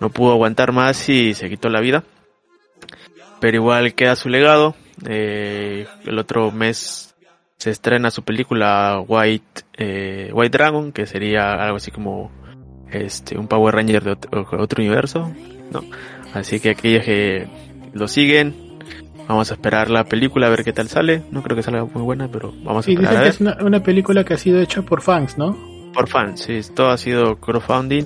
[0.00, 2.04] no pudo aguantar más y se quitó la vida.
[3.40, 4.74] Pero igual queda su legado.
[5.06, 7.14] Eh, el otro mes
[7.58, 12.30] se estrena su película White, eh, White Dragon, que sería algo así como
[12.90, 15.32] este un Power Ranger de otro, otro universo,
[15.70, 15.82] ¿no?
[16.34, 17.48] Así que aquellos que
[17.92, 18.64] lo siguen,
[19.28, 21.22] Vamos a esperar la película a ver qué tal sale.
[21.30, 23.22] No creo que salga muy buena, pero vamos a esperar.
[23.22, 25.56] que es una, película que ha sido hecha por fans, ¿no?
[25.94, 26.60] Por fans, sí.
[26.74, 28.04] Todo ha sido crowdfunding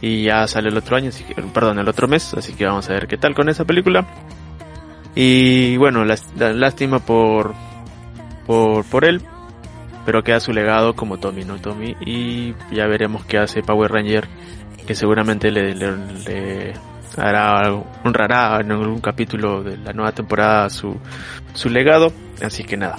[0.00, 2.32] y ya sale el otro año, así que, perdón, el otro mes.
[2.34, 4.06] Así que vamos a ver qué tal con esa película.
[5.14, 6.16] Y bueno, la,
[6.54, 7.52] lástima por,
[8.46, 9.20] por, por él,
[10.06, 11.58] pero queda su legado como Tommy, ¿no?
[11.58, 11.94] Tommy.
[12.06, 14.28] Y ya veremos qué hace Power Ranger,
[14.86, 16.72] que seguramente le, le
[17.18, 17.72] hará,
[18.04, 20.96] honrará en algún capítulo de la nueva temporada su,
[21.54, 22.12] su legado.
[22.42, 22.98] Así que nada,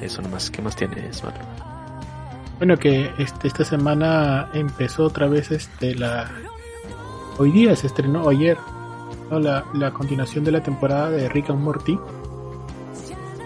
[0.00, 0.50] eso nomás.
[0.50, 1.22] ¿Qué más tienes,
[2.58, 6.30] Bueno, que este, esta semana empezó otra vez este la.
[7.38, 8.56] Hoy día se estrenó, ayer,
[9.30, 11.98] la, la continuación de la temporada de Rick and Morty.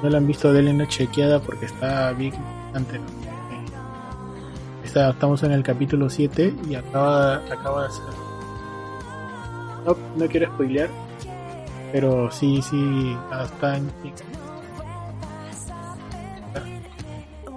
[0.03, 2.35] No la han visto, de una chequeada porque está bien
[2.75, 3.01] antes.
[4.85, 8.20] estamos en el capítulo 7 y acaba, acaba de ser
[9.85, 10.89] no, no quiero spoilear,
[11.93, 13.91] pero sí, sí, hasta en,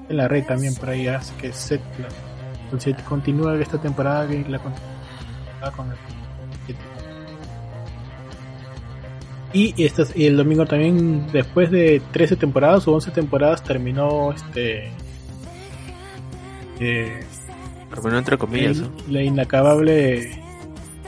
[0.10, 4.60] en la red también por ahí hace que set la, continúa esta temporada que la
[4.60, 5.98] continúa con el
[9.54, 14.92] y, este, y el domingo también después de 13 temporadas o 11 temporadas terminó este
[16.80, 17.20] eh,
[17.92, 20.43] terminó entre comillas la, la inacabable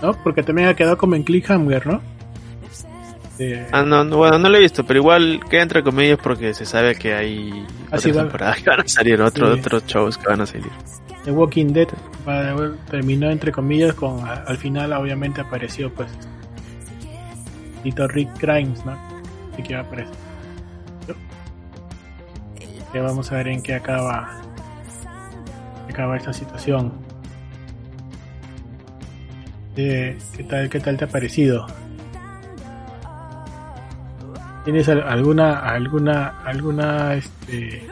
[0.02, 0.14] ¿no?
[0.24, 2.02] porque también ha quedado como en cliffhanger ¿no?
[3.38, 6.54] Eh, ah, no, no, bueno, no lo he visto, pero igual queda entre comillas porque
[6.54, 8.22] se sabe que hay Así otras va.
[8.30, 9.60] temporadas que van a salir, otro, Sí.
[9.60, 10.70] otros shows que van a salir.
[11.26, 11.88] The Walking Dead
[12.90, 16.08] terminó entre comillas con al final obviamente apareció pues
[17.84, 18.98] Tito Rick Grimes, ¿no?
[19.54, 20.16] Así que va a aparecer.
[22.94, 24.30] Que vamos a ver en qué acaba
[25.88, 26.94] qué acaba esta situación.
[29.78, 31.68] Eh, ¿Qué tal qué tal te ha parecido?
[34.64, 37.86] ¿Tienes al- alguna alguna alguna este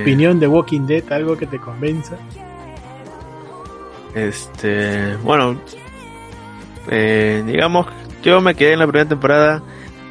[0.00, 2.16] opinión de Walking Dead, algo que te convenza?
[4.14, 5.60] Este, bueno,
[6.90, 7.86] eh, digamos,
[8.22, 9.62] yo me quedé en la primera temporada,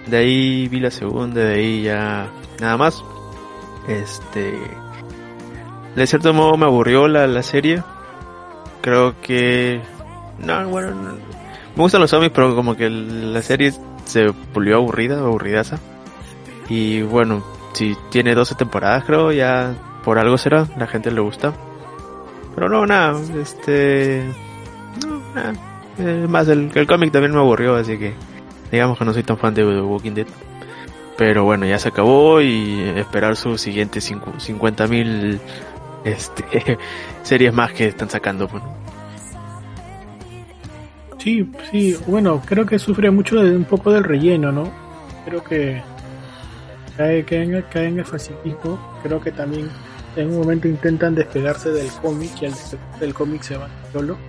[0.08, 2.28] de ahí vi la segunda, de ahí ya
[2.62, 3.04] nada más.
[3.88, 4.54] Este,
[5.96, 7.82] de cierto modo me aburrió la, la serie.
[8.82, 9.82] Creo que,
[10.40, 13.74] no, bueno, no- me gustan los zombies, pero como que la serie
[14.06, 15.78] se volvió aburrida, aburridaza.
[16.70, 17.44] Y bueno,
[17.74, 21.54] si tiene 12 temporadas, creo, ya por algo será, la gente le gusta.
[22.56, 24.24] Pero no, nada, este.
[25.06, 25.54] No, nada.
[26.28, 28.14] Más, el, el cómic también me aburrió, así que.
[28.72, 30.28] Digamos que no soy tan fan de The Walking Dead.
[31.18, 35.40] Pero bueno, ya se acabó y esperar sus siguientes 50.000
[36.04, 36.78] este,
[37.24, 38.48] series más que están sacando.
[38.48, 38.85] Pues, ¿no?
[41.26, 44.72] Sí, sí, bueno, creo que sufre mucho de un poco del relleno, ¿no?
[45.26, 45.82] Creo que
[46.96, 48.80] cae, cae, en, cae en el facilismo.
[49.02, 49.68] Creo que también
[50.16, 54.20] en un momento intentan despegarse del cómic y al despegarse del cómic se van solo.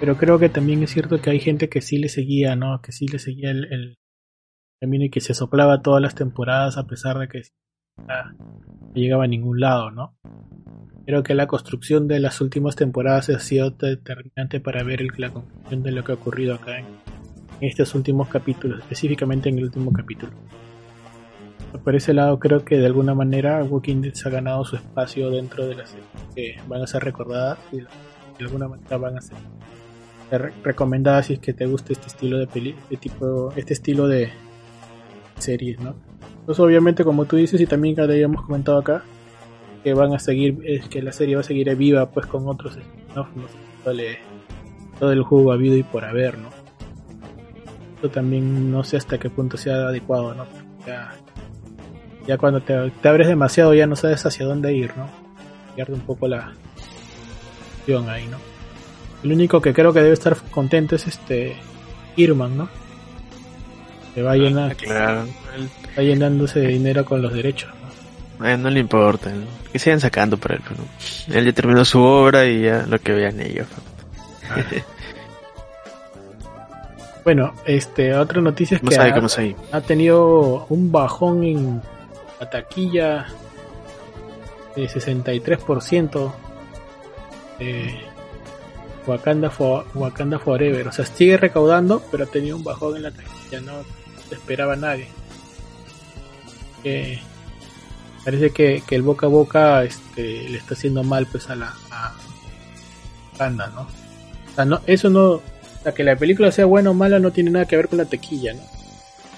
[0.00, 2.80] Pero creo que también es cierto que hay gente que sí le seguía, ¿no?
[2.80, 3.98] Que sí le seguía el, el
[4.80, 7.42] camino y que se soplaba todas las temporadas a pesar de que
[8.94, 10.14] llegaba a ningún lado, ¿no?
[11.06, 15.82] Creo que la construcción de las últimas temporadas ha sido determinante para ver la conclusión
[15.82, 16.86] de lo que ha ocurrido acá en,
[17.60, 20.32] estos últimos capítulos, específicamente en el último capítulo.
[21.82, 25.30] Por ese lado creo que de alguna manera Walking Dead se ha ganado su espacio
[25.30, 25.94] dentro de las
[26.34, 27.86] que van a ser recordadas y de
[28.40, 29.38] alguna manera van a ser
[30.28, 34.08] ser recomendadas si es que te gusta este estilo de peli, de tipo, este estilo
[34.08, 34.30] de
[35.38, 35.94] series, ¿no?
[36.44, 39.02] Pues obviamente como tú dices y también que habíamos comentado acá,
[39.82, 42.78] que van a seguir, es que la serie va a seguir viva pues con otros
[43.14, 43.28] ¿no?
[44.98, 46.48] Todo el juego habido y por haber, ¿no?
[47.96, 50.46] Esto también no sé hasta qué punto sea adecuado, ¿no?
[50.86, 51.12] Ya,
[52.26, 52.74] ya cuando te,
[53.08, 55.08] abres demasiado ya no sabes hacia dónde ir, ¿no?
[55.74, 56.52] Pierde un poco la
[58.08, 58.38] ahí, ¿no?
[59.22, 61.56] El único que creo que debe estar contento es este
[62.16, 62.68] Irman, ¿no?
[64.16, 65.26] Que va, llena- Claro,
[65.96, 67.70] va llenándose de dinero con los derechos,
[68.40, 68.48] ¿no?
[68.48, 69.44] eh, no le importa, ¿no?
[69.70, 70.60] que sigan sacando por él.
[70.70, 71.34] ¿no?
[71.34, 73.66] Él ya terminó su obra y ya lo que vean ellos.
[74.54, 74.84] pues.
[77.24, 79.12] Bueno, este, otra noticia es que sabe
[79.72, 81.82] ha, tenido un bajón en
[82.40, 83.26] la taquilla
[84.76, 86.32] de 63%
[87.58, 87.94] de
[89.06, 90.86] Wakanda, For- Wakanda Forever.
[90.88, 94.76] O sea, sigue recaudando, pero ha tenido un bajón en la taquilla, no se esperaba
[94.76, 95.08] nadie.
[96.82, 97.20] Que
[98.24, 101.72] parece que, que el boca a boca este, le está haciendo mal pues a la
[101.90, 102.12] a
[103.32, 103.82] Wakanda, ¿no?
[103.82, 105.42] O sea, no, eso no, o
[105.82, 108.04] sea, que la película sea buena o mala no tiene nada que ver con la
[108.06, 108.60] taquilla, ¿no?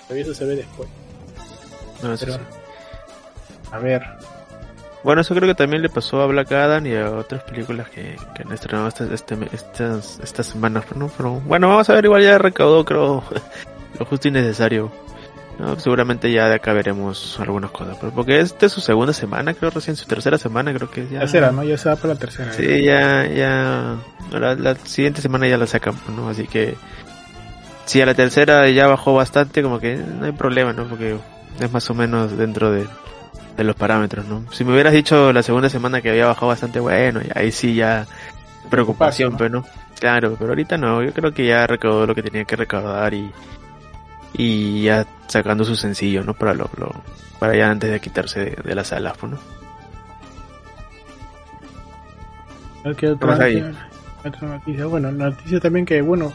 [0.05, 0.89] Todavía eso se ve después.
[2.03, 2.43] No, eso Pero, sí.
[3.73, 4.03] a ver,
[5.03, 8.17] Bueno, eso creo que también le pasó a Black Adam y a otras películas que,
[8.35, 11.09] que han estrenado estas, este, estas, estas semanas, ¿no?
[11.17, 13.23] Pero bueno, vamos a ver, igual ya recaudó, creo,
[13.99, 14.91] lo justo y necesario.
[15.59, 15.79] ¿no?
[15.79, 19.71] Seguramente ya de acá veremos algunas cosas, pero porque esta es su segunda semana, creo,
[19.71, 21.21] recién su tercera semana, creo que ya.
[21.21, 21.65] tercera, ¿no?
[21.65, 22.53] Ya se va para la tercera.
[22.53, 23.97] Sí, ya, ya,
[24.31, 26.29] la, la siguiente semana ya la sacan, pues, ¿no?
[26.29, 26.77] Así que,
[27.87, 30.85] si a la tercera ya bajó bastante, como que no hay problema, ¿no?
[30.85, 31.17] Porque
[31.59, 32.87] es más o menos dentro de,
[33.57, 34.45] de los parámetros, ¿no?
[34.53, 37.75] Si me hubieras dicho la segunda semana que había bajado bastante, bueno, y ahí sí
[37.75, 38.07] ya
[38.71, 39.39] preocupación, ¿no?
[39.39, 39.65] pero no.
[39.99, 43.33] Claro, pero ahorita no, yo creo que ya recaudó lo que tenía que recaudar y,
[44.35, 46.35] y ya sacando su sencillo, ¿no?
[46.35, 47.03] Para lo, lo-
[47.39, 49.39] para ya antes de quitarse de, salas, pues, ¿no?
[52.97, 53.39] Qué otra,
[54.23, 54.87] qué otra noticia.
[54.87, 56.33] Bueno, la noticia también que, bueno,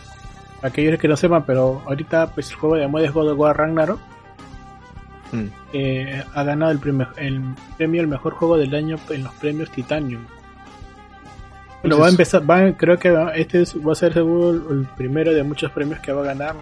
[0.62, 3.58] aquellos que no sepan, pero ahorita pues el juego de moda es God of War
[3.58, 4.00] Ragnarok.
[5.32, 5.46] Mm.
[5.74, 7.42] eh, ha ganado el, primer- el
[7.76, 10.22] premio al mejor juego del año en los premios Titanium.
[11.82, 14.86] Bueno, va a empezar, va, creo que este es- va a ser seguro el, el
[14.96, 16.54] primero de muchos premios que va a ganar.
[16.56, 16.62] ¿no?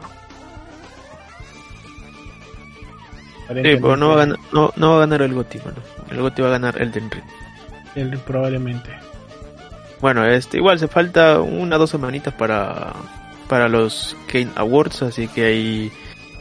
[3.54, 5.78] Sí, pero no va, a ganar, no, no va a ganar el GOTY, mano.
[6.10, 7.12] El GOTY va a ganar el Ring.
[7.96, 8.90] El- probablemente.
[10.00, 12.94] Bueno, este, igual se falta una o dos semanitas para,
[13.48, 15.92] para los Game Awards, así que ahí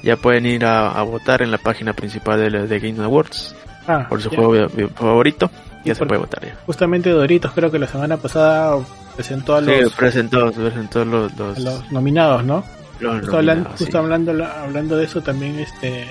[0.02, 3.54] ya pueden ir a, a votar en la página principal de, de Game Awards
[3.86, 4.36] Ah, por su ya.
[4.38, 5.50] juego favorito.
[5.84, 6.54] Ya se puede votar ya.
[6.66, 8.78] Justamente Doritos creo que la semana pasada
[9.16, 12.62] presentó a los, Sí, presentó, presentó los, los, a los nominados, ¿no?
[13.00, 13.96] los Justo, hablando, justo sí.
[13.96, 16.06] hablando, hablando de eso también este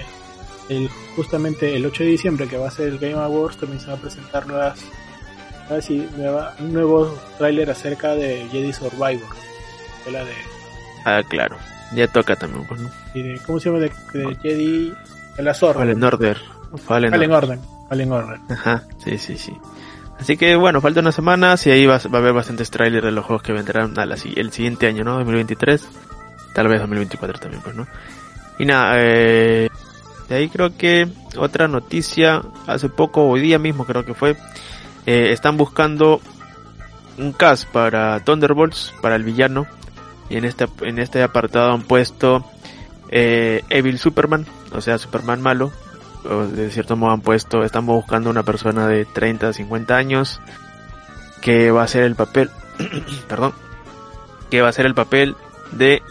[0.70, 3.88] el, justamente el 8 de diciembre que va a ser el Game Awards también se
[3.88, 4.80] va a presentar nuevas,
[5.90, 9.36] y- nueva- un nuevo tráiler acerca de Jedi Survivor
[10.12, 10.34] la de,
[11.06, 11.56] Ah, claro.
[11.94, 12.90] Ya toca también, pues, ¿no?
[13.14, 13.80] de- ¿cómo se llama?
[13.80, 14.94] de, de Jedi
[15.38, 16.38] de la Zorra Fallen Order.
[16.86, 17.60] Fallen Fallen Order.
[17.90, 19.54] Fallen Order Ajá, sí, sí, sí.
[20.20, 23.12] Así que bueno, falta una semana y ahí va, va a haber bastantes trailers de
[23.12, 25.14] los juegos que vendrán a la el siguiente año, ¿no?
[25.14, 25.88] 2023.
[26.54, 27.88] Tal vez 2024 también, pues, ¿no?
[28.58, 29.69] Y nada, eh,
[30.30, 34.38] de ahí creo que otra noticia, hace poco, hoy día mismo creo que fue,
[35.06, 36.22] eh, están buscando
[37.18, 39.68] un cast para Thunderbolts, para el villano.
[40.30, 42.46] Y en este, en este apartado han puesto
[43.10, 45.72] eh, Evil Superman, o sea, Superman malo,
[46.54, 50.40] de cierto modo han puesto, estamos buscando una persona de 30, 50 años
[51.42, 52.52] que va a hacer el papel,
[53.28, 53.54] perdón,
[54.52, 55.36] que va a hacer el papel
[55.72, 56.04] de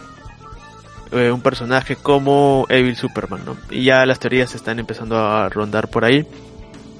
[1.12, 3.57] eh, un personaje como Evil Superman, ¿no?
[3.71, 6.27] Y ya las teorías están empezando a rondar por ahí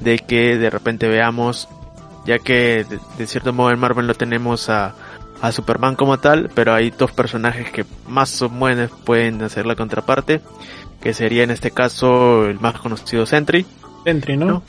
[0.01, 1.69] de que de repente veamos,
[2.27, 4.95] ya que de, de cierto modo en Marvel no tenemos a,
[5.43, 9.75] a Superman como tal, pero hay dos personajes que más o menos pueden hacer la
[9.77, 10.41] contraparte,
[11.01, 13.67] que sería en este caso el más conocido Sentry,
[14.05, 14.47] Sentry, ¿no?
[14.47, 14.63] No,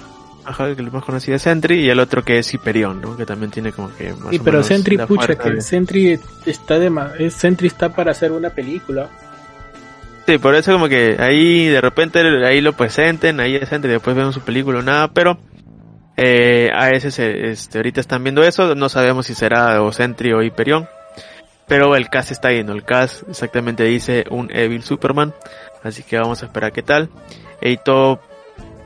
[0.45, 3.15] ajá, que el más conocido es Sentry, y el otro que es Hyperion, ¿no?
[3.15, 6.19] Que también tiene como que más Sí, o pero menos Sentry, pucha, que de- Sentry
[6.45, 9.09] está de ma- Sentry está para hacer una película.
[10.29, 14.15] Sí, por eso como que ahí de repente ahí lo presenten, ahí es Sentry, después
[14.15, 15.39] vemos su película o nada, pero
[16.17, 20.31] eh, a ese se- este, ahorita están viendo eso, no sabemos si será o Sentry
[20.33, 20.87] o Hyperion,
[21.67, 22.73] pero el cast está ¿no?
[22.73, 25.33] El cast exactamente dice un Evil Superman,
[25.83, 27.09] así que vamos a esperar qué tal.
[27.59, 28.19] Y todo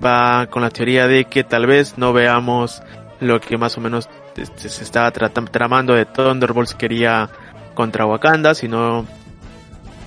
[0.01, 2.81] va con la teoría de que tal vez no veamos
[3.19, 7.29] lo que más o menos este, se estaba tramando de Thunderbolts quería
[7.73, 9.05] contra Wakanda, sino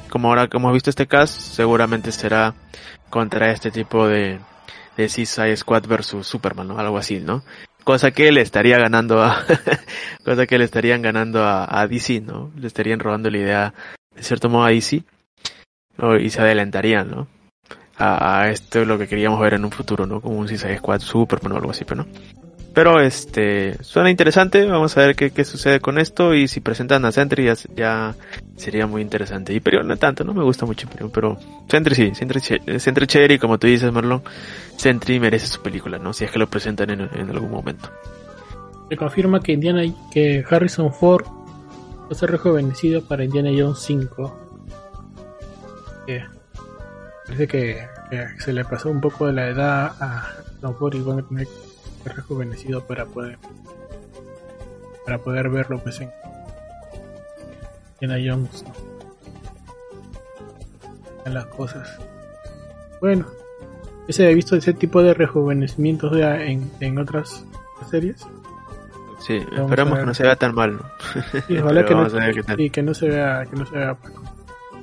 [0.08, 2.54] como ahora como hemos visto este cast, seguramente será
[3.10, 4.38] contra este tipo de,
[4.96, 6.78] de Suicide Squad versus Superman, ¿no?
[6.78, 7.42] Algo así, ¿no?
[7.84, 9.44] Cosa que le estaría ganando a,
[10.24, 12.50] cosa que le estarían ganando a, DC, ¿no?
[12.56, 13.74] Le estarían robando la idea,
[14.14, 15.04] de cierto modo, a DC,
[15.98, 16.16] ¿no?
[16.16, 17.28] y se adelantarían, ¿no?
[17.98, 20.20] A, a esto lo que queríamos ver en un futuro, ¿no?
[20.20, 22.45] Como un Suicide Squad Superman o algo así, pero no.
[22.76, 27.06] Pero este, suena interesante, vamos a ver qué, qué sucede con esto y si presentan
[27.06, 28.14] a Sentry ya,
[28.54, 29.54] sería muy interesante.
[29.54, 31.38] Y pero no tanto, no me gusta mucho Imperium, pero
[31.70, 34.22] Sentry sí, Sentry, Sentry chévere y como tú dices Marlon,
[34.76, 36.12] Sentry merece su película, ¿no?
[36.12, 37.88] Si es que lo presentan en, algún momento.
[38.90, 44.38] Se confirma que Indiana que Harrison Ford va a ser rejuvenecido para Indiana Jones 5.
[46.06, 46.22] Que
[47.24, 47.88] parece que,
[48.38, 51.22] se le pasó un poco de la edad a Harrison Ford y van a
[52.14, 53.38] rejuvenecido para poder
[55.04, 56.10] para poder verlo pues en
[58.00, 58.64] Indiana Jones.
[58.64, 58.72] ¿no?
[61.24, 61.98] En las cosas.
[63.00, 63.26] Bueno,
[64.08, 67.44] ¿ya se ha visto ese tipo de rejuvenecimientos ya en, en otras
[67.90, 68.26] series?
[69.18, 70.82] Sí, Vamos esperamos que no se vea tan mal, ¿no?
[71.48, 72.10] Y ojalá que no, que
[72.94, 74.14] se vea, que no se vea pues,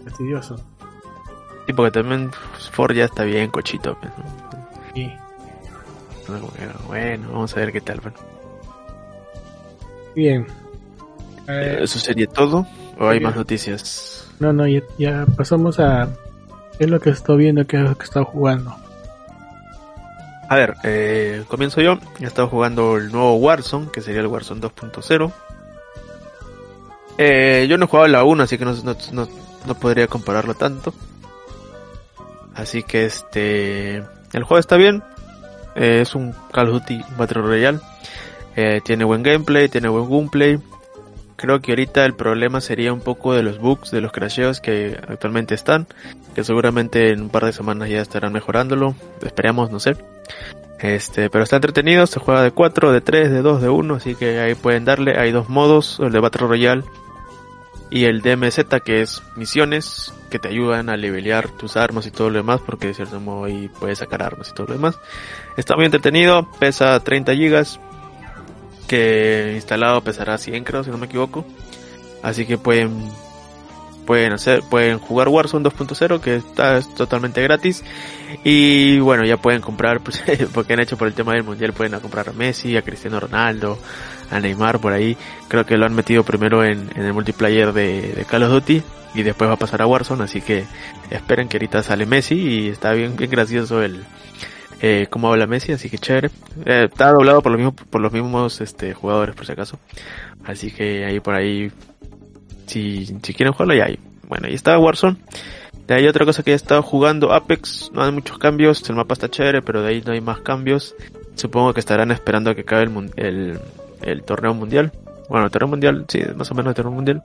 [0.03, 0.57] fastidioso.
[1.65, 4.42] Sí, porque también pues, Ford ya está bien cochito, pues, ¿no?
[6.87, 8.17] Bueno, vamos a ver qué tal, bueno.
[10.15, 10.47] bien.
[11.47, 12.65] Eh, ¿Eso sería todo?
[12.99, 14.27] ¿O hay más noticias?
[14.39, 16.07] no, no, ya, ya pasamos a
[16.77, 18.75] qué es lo que estoy viendo, qué es lo que está jugando.
[20.49, 21.97] A ver, eh, comienzo yo.
[22.19, 25.31] He estado jugando el nuevo Warzone, que sería el Warzone 2.0.
[27.17, 29.27] Eh, yo no he jugado la 1, así que no, no, no-
[29.65, 30.93] no podría compararlo tanto.
[32.55, 33.97] Así que este...
[34.33, 35.01] El juego está bien.
[35.75, 37.79] Eh, es un Call of Duty Battle Royale.
[38.55, 40.59] Eh, tiene buen gameplay, tiene buen gameplay.
[41.35, 44.97] Creo que ahorita el problema sería un poco de los bugs, de los crasheos que
[45.07, 45.87] actualmente están.
[46.35, 48.95] Que seguramente en un par de semanas ya estarán mejorándolo.
[49.21, 49.95] Esperemos, no sé.
[50.79, 54.15] Este, pero está entretenido, se juega de 4, de 3, de 2, de 1, así
[54.15, 56.83] que ahí pueden darle, hay dos modos, el de Battle Royale
[57.89, 62.29] y el DMZ que es misiones que te ayudan a levelear tus armas y todo
[62.29, 64.97] lo demás porque de cierto modo ahí puedes sacar armas y todo lo demás.
[65.57, 67.79] Está muy entretenido, pesa 30 gigas,
[68.87, 71.45] que instalado pesará 100 creo si no me equivoco.
[72.23, 73.11] Así que pueden
[74.05, 77.83] pueden hacer pueden jugar Warzone 2.0 que está es totalmente gratis
[78.43, 80.21] y bueno ya pueden comprar pues,
[80.53, 83.79] porque han hecho por el tema del mundial pueden comprar a Messi a Cristiano Ronaldo
[84.29, 85.17] a Neymar por ahí
[85.47, 88.81] creo que lo han metido primero en, el multiplayer de, Call of Duty
[89.15, 90.65] y después va a pasar a Warzone así que
[91.11, 94.03] esperen que ahorita sale Messi y está bien bien gracioso el
[94.81, 96.29] eh, cómo habla Messi así que chévere
[96.65, 99.79] eh, está doblado por los mismos por los mismos este jugadores por si acaso
[100.45, 101.71] así que ahí por ahí
[102.65, 103.99] si, si quieren jugarlo ya hay.
[104.27, 105.17] Bueno, ahí está Warzone.
[105.87, 109.13] De ahí otra cosa que he estado jugando, Apex, no hay muchos cambios, el mapa
[109.13, 110.95] está chévere, pero de ahí no hay más cambios.
[111.35, 113.59] Supongo que estarán esperando a que acabe el, el,
[114.03, 114.91] el torneo mundial.
[115.29, 117.23] Bueno, el torneo mundial, sí, más o menos el torneo mundial.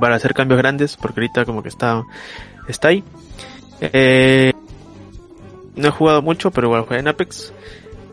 [0.00, 2.02] Para hacer cambios grandes, porque ahorita como que está,
[2.68, 3.04] está ahí.
[3.80, 4.52] Eh,
[5.76, 7.52] no he jugado mucho, pero igual jugué en Apex.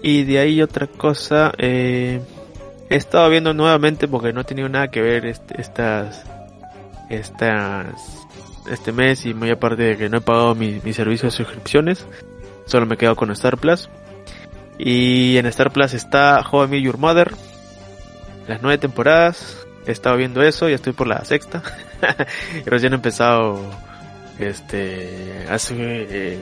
[0.02, 2.22] Y de ahí otra cosa, eh,
[2.90, 6.24] he estado viendo nuevamente porque no he tenido nada que ver este, estas,
[7.10, 8.28] estas,
[8.72, 12.06] este mes y muy aparte de que no he pagado mi, mi servicio de suscripciones,
[12.66, 13.90] solo me he quedado con Star Plus.
[14.78, 17.34] Y en Star Plus está How I Met Your Mother,
[18.50, 19.66] las nueve temporadas.
[19.86, 21.62] He estado viendo eso, ya estoy por la sexta.
[22.66, 23.62] recién he empezado,
[24.40, 26.40] este, hace eh,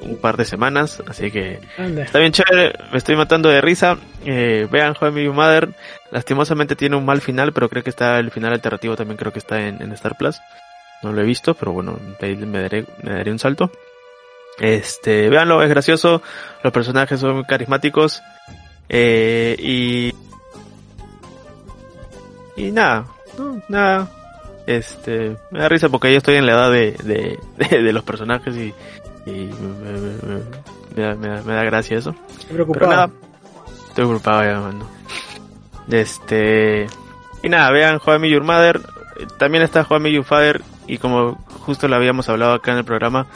[0.00, 3.98] un par de semanas, así que está bien chévere, me estoy matando de risa.
[4.24, 5.70] Eh, vean How I Mother,
[6.10, 9.38] lastimosamente tiene un mal final, pero creo que está el final alternativo también creo que
[9.38, 10.40] está en, Star Plus.
[11.02, 13.70] No lo he visto, pero bueno, me daré, me daré un salto.
[14.58, 16.20] Este, véanlo, es gracioso,
[16.64, 18.20] los personajes son muy carismáticos
[18.88, 20.12] eh, y
[22.58, 23.06] y nada,
[23.68, 24.10] nada,
[24.66, 26.92] este, me da risa porque yo estoy en la edad de,
[27.56, 28.74] de, de los personajes y,
[29.24, 29.50] y
[30.96, 32.14] me, da, me, da, gracia eso.
[32.38, 32.90] Estoy preocupado.
[32.90, 33.10] nada,
[33.88, 34.88] estoy preocupado ya, mando.
[35.90, 36.86] Este.
[37.42, 38.80] Y nada, vean I Your Mother.
[39.38, 40.62] También está I Your Father.
[40.86, 41.36] Y como
[41.66, 43.26] justo lo habíamos hablado acá en el programa,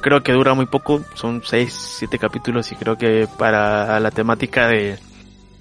[0.00, 1.02] creo que dura muy poco.
[1.14, 2.70] Son 6, 7 capítulos.
[2.72, 4.98] Y creo que para la temática de.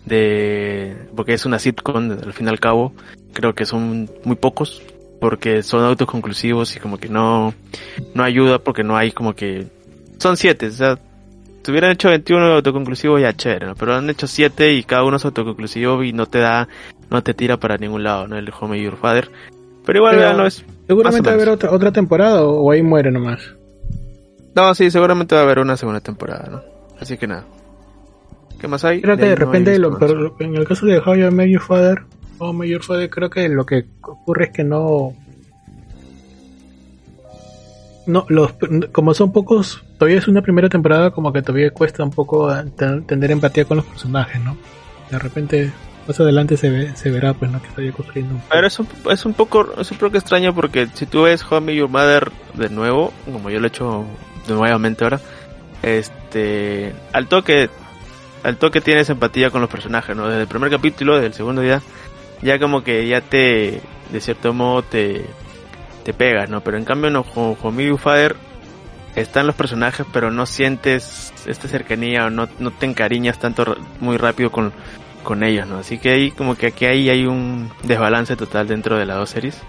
[0.06, 2.94] De porque es una sitcom al fin y al cabo,
[3.34, 4.82] creo que son muy pocos
[5.20, 7.54] porque son autoconclusivos y como que no,
[8.14, 9.68] no ayuda porque no hay como que...
[10.20, 11.00] Son siete, o sea,
[11.64, 15.24] si hubieran hecho 21 autoconclusivos ya chévere, pero han hecho siete y cada uno es
[15.24, 16.68] autoconclusivo y no te da,
[17.10, 18.38] no te tira para ningún lado, ¿no?
[18.38, 19.30] El Home Your Father.
[19.86, 20.66] Pero igual, no es...
[20.88, 23.40] Seguramente va a haber otra, otra temporada o ahí muere nomás.
[24.56, 26.62] No, sí, seguramente va a haber una segunda temporada, ¿no?
[27.00, 27.46] Así que nada.
[28.64, 29.02] ¿Qué más hay?
[29.02, 32.04] Creo que de, repente, en el caso de How I Met Your Father,
[32.38, 35.14] o mayor fue creo que lo que ocurre es que no
[38.06, 38.54] no los
[38.94, 42.50] como son pocos todavía es una primera temporada como que todavía cuesta un poco
[43.06, 44.56] tener empatía con los personajes no
[45.12, 45.74] de repente
[46.08, 49.26] más adelante se ve, se verá pues no que estoy construyendo pero es un, es
[49.26, 53.12] un poco es un poco extraño porque si tú ves Homie Your Mother de nuevo
[53.26, 54.06] como yo lo he hecho
[54.48, 55.20] nuevamente ahora
[55.82, 57.70] este al toque
[58.44, 61.62] al toque tienes empatía con los personajes no desde el primer capítulo desde el segundo
[61.62, 61.82] día
[62.44, 63.82] ya como que ya te,
[64.12, 65.26] de cierto modo te,
[66.04, 66.62] te pegas, ¿no?
[66.62, 68.36] Pero en cambio no, con Homie Father
[69.16, 74.18] están los personajes, pero no sientes esta cercanía o no, no te encariñas tanto muy
[74.18, 74.74] rápido con,
[75.24, 75.78] con ellos, ¿no?
[75.78, 79.30] Así que ahí como que aquí ahí hay un desbalance total dentro de las dos
[79.30, 79.62] series.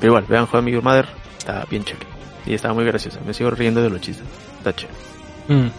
[0.00, 1.06] Pero igual, vean How I Mother,
[1.38, 2.06] está bien chévere.
[2.46, 3.20] Y está muy gracioso.
[3.26, 4.26] Me sigo riendo de los chistes.
[4.58, 4.98] Está chévere.
[5.48, 5.70] Mm.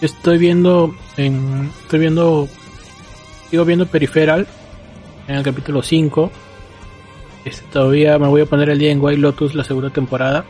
[0.00, 2.48] Estoy viendo en estoy viendo
[3.50, 4.46] sigo viendo Peripheral
[5.28, 6.30] en el capítulo 5.
[7.44, 10.44] Este, todavía me voy a poner el día en White Lotus, la segunda temporada.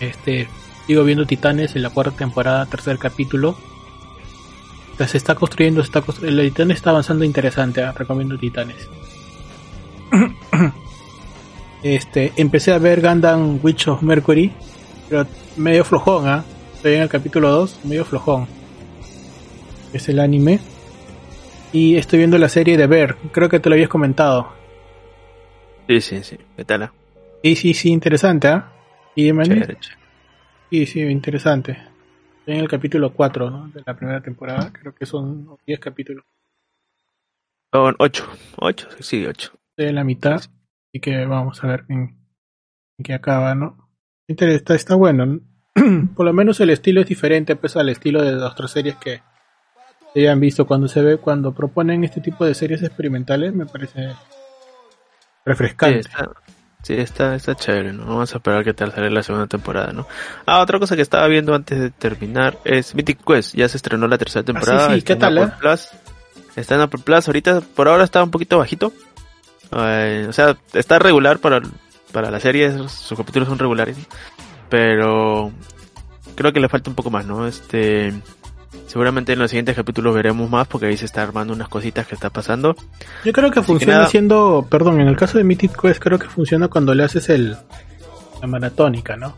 [0.00, 0.48] Este,
[0.86, 3.56] sigo viendo Titanes en la cuarta temporada, tercer capítulo.
[5.06, 7.92] se está construyendo, está construyendo, el Titán está avanzando interesante, ¿eh?
[7.92, 8.88] recomiendo Titanes.
[11.82, 14.52] este, empecé a ver Gundam Witch of Mercury,
[15.08, 15.26] pero
[15.56, 16.44] medio flojón, ¿ah?
[16.86, 18.46] Estoy en el capítulo 2, medio flojón.
[19.92, 20.60] Es el anime.
[21.72, 24.52] Y estoy viendo la serie de Ver, creo que te lo habías comentado.
[25.88, 26.92] Sí, sí, sí, ¿qué tal?
[27.42, 28.72] Sí, sí, sí, interesante, ¿ah?
[29.16, 29.32] ¿Y
[30.70, 31.72] Sí, sí, interesante.
[32.38, 33.66] Estoy en el capítulo 4 ¿no?
[33.70, 36.24] de la primera temporada, creo que son 10 capítulos.
[37.74, 38.28] Son 8,
[38.58, 39.52] 8, sí, 8.
[39.70, 40.40] Estoy en la mitad,
[40.92, 42.16] y que vamos a ver en,
[43.02, 43.90] qué acaba, ¿no?
[44.28, 45.40] Está, está bueno.
[46.16, 49.20] Por lo menos el estilo es diferente pues al estilo de las otras series que,
[50.14, 54.14] hayan visto cuando se ve cuando proponen este tipo de series experimentales me parece
[55.44, 56.04] refrescante.
[56.04, 56.30] Sí, está,
[56.82, 58.06] sí, está, está chévere, ¿no?
[58.06, 60.06] Vamos a esperar que tal sale la segunda temporada, ¿no?
[60.46, 63.54] Ah, otra cosa que estaba viendo antes de terminar es Mythic Quest.
[63.54, 64.86] Ya se estrenó la tercera temporada.
[64.86, 65.58] Ah, sí, sí, está ¿qué en tal, Apple eh?
[65.60, 65.88] Plus.
[66.56, 67.28] Está en Apple Plus.
[67.28, 68.94] Ahorita, por ahora está un poquito bajito.
[69.72, 71.60] Eh, o sea, está regular para,
[72.10, 72.72] para la serie.
[72.88, 73.98] Sus capítulos son regulares.
[74.68, 75.52] Pero
[76.34, 77.46] creo que le falta un poco más, ¿no?
[77.46, 78.12] Este...
[78.86, 82.14] Seguramente en los siguientes capítulos veremos más porque ahí se está armando unas cositas que
[82.14, 82.76] está pasando.
[83.24, 84.08] Yo creo que Así que funciona nada.
[84.08, 87.56] siendo, perdón, en el caso de Mythic Quest creo que funciona cuando le haces el
[88.40, 89.34] la maratónica, ¿no?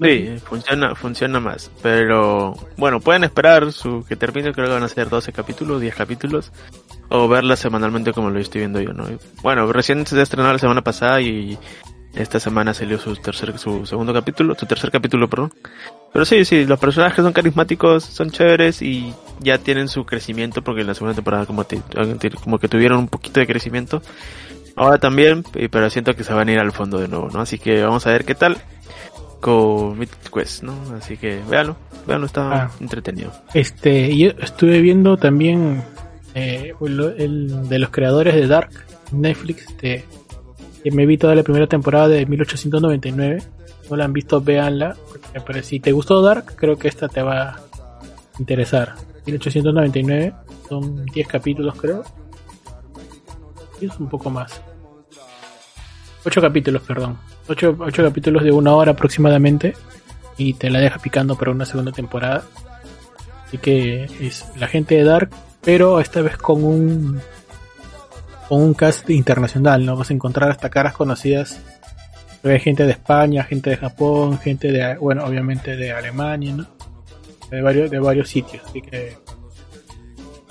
[0.00, 1.70] Sí, funciona, funciona más.
[1.82, 5.94] Pero bueno, pueden esperar su que termine, creo que van a ser 12 capítulos, 10
[5.94, 6.52] capítulos.
[7.08, 9.06] O verla semanalmente como lo estoy viendo yo, ¿no?
[9.42, 11.56] Bueno, recién se estrenó la semana pasada y
[12.16, 15.52] esta semana salió su tercer, su segundo capítulo, su tercer capítulo, perdón.
[16.12, 20.80] Pero sí, sí, los personajes son carismáticos, son chéveres y ya tienen su crecimiento porque
[20.80, 21.80] en la segunda temporada como, te-
[22.42, 24.02] como que tuvieron un poquito de crecimiento.
[24.76, 27.40] Ahora también, pero siento que se van a ir al fondo de nuevo, ¿no?
[27.40, 28.56] Así que vamos a ver qué tal
[29.40, 30.74] con Mythic Quest, ¿no?
[30.96, 32.70] Así que véanlo, véanlo, está Ah.
[32.80, 33.32] entretenido.
[33.54, 35.82] Este, yo estuve viendo también
[36.34, 36.72] eh,
[37.18, 38.70] el de los creadores de Dark,
[39.12, 40.04] Netflix, este,
[40.86, 43.42] que me vi toda la primera temporada de 1899.
[43.90, 44.96] No la han visto, véanla.
[45.44, 47.56] Pero si te gustó Dark, creo que esta te va a
[48.38, 48.94] interesar.
[49.26, 50.32] 1899,
[50.68, 52.04] son 10 capítulos, creo.
[53.80, 54.62] Y es un poco más.
[56.24, 57.18] 8 capítulos, perdón.
[57.48, 59.74] 8, capítulos de una hora aproximadamente.
[60.36, 62.44] Y te la deja picando para una segunda temporada.
[63.44, 65.30] Así que es la gente de Dark,
[65.62, 67.20] pero esta vez con un
[68.48, 69.96] con un cast internacional, ¿no?
[69.96, 71.60] Vas a encontrar hasta caras conocidas.
[72.44, 76.66] Hay gente de España, gente de Japón, gente de, bueno, obviamente de Alemania, ¿no?
[77.50, 79.16] De varios, de varios sitios, así que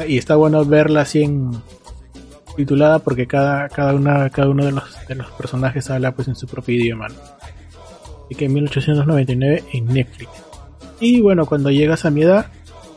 [0.07, 1.51] y está bueno verla así en
[2.55, 6.35] titulada porque cada, cada una, cada uno de los, de los personajes habla pues en
[6.35, 7.15] su propio idioma, ¿no?
[8.25, 10.31] Así que en 1899 en Netflix.
[10.99, 12.47] Y bueno, cuando llegas a mi edad,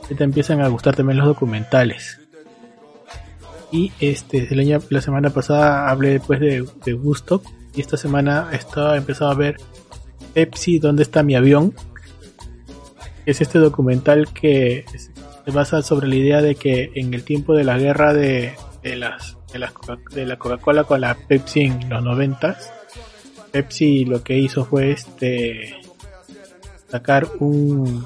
[0.08, 2.20] te empiezan a gustar también los documentales.
[3.70, 4.48] Y este,
[4.90, 7.44] la semana pasada hablé después de, de Woodstock.
[7.74, 9.56] Y esta semana estaba empezado a ver
[10.34, 11.74] Pepsi, ¿dónde está mi avión?
[13.26, 14.84] Es este documental que
[15.44, 18.96] se basa sobre la idea de que en el tiempo de la guerra de, de
[18.96, 22.72] las de, las Coca- de la Coca-Cola con la Pepsi en los noventas,
[23.52, 25.74] Pepsi lo que hizo fue este
[26.90, 28.04] sacar un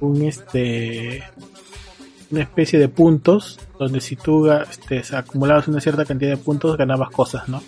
[0.00, 1.22] un este
[2.30, 7.10] una especie de puntos donde si tú este, acumulabas una cierta cantidad de puntos ganabas
[7.10, 7.62] cosas, ¿no?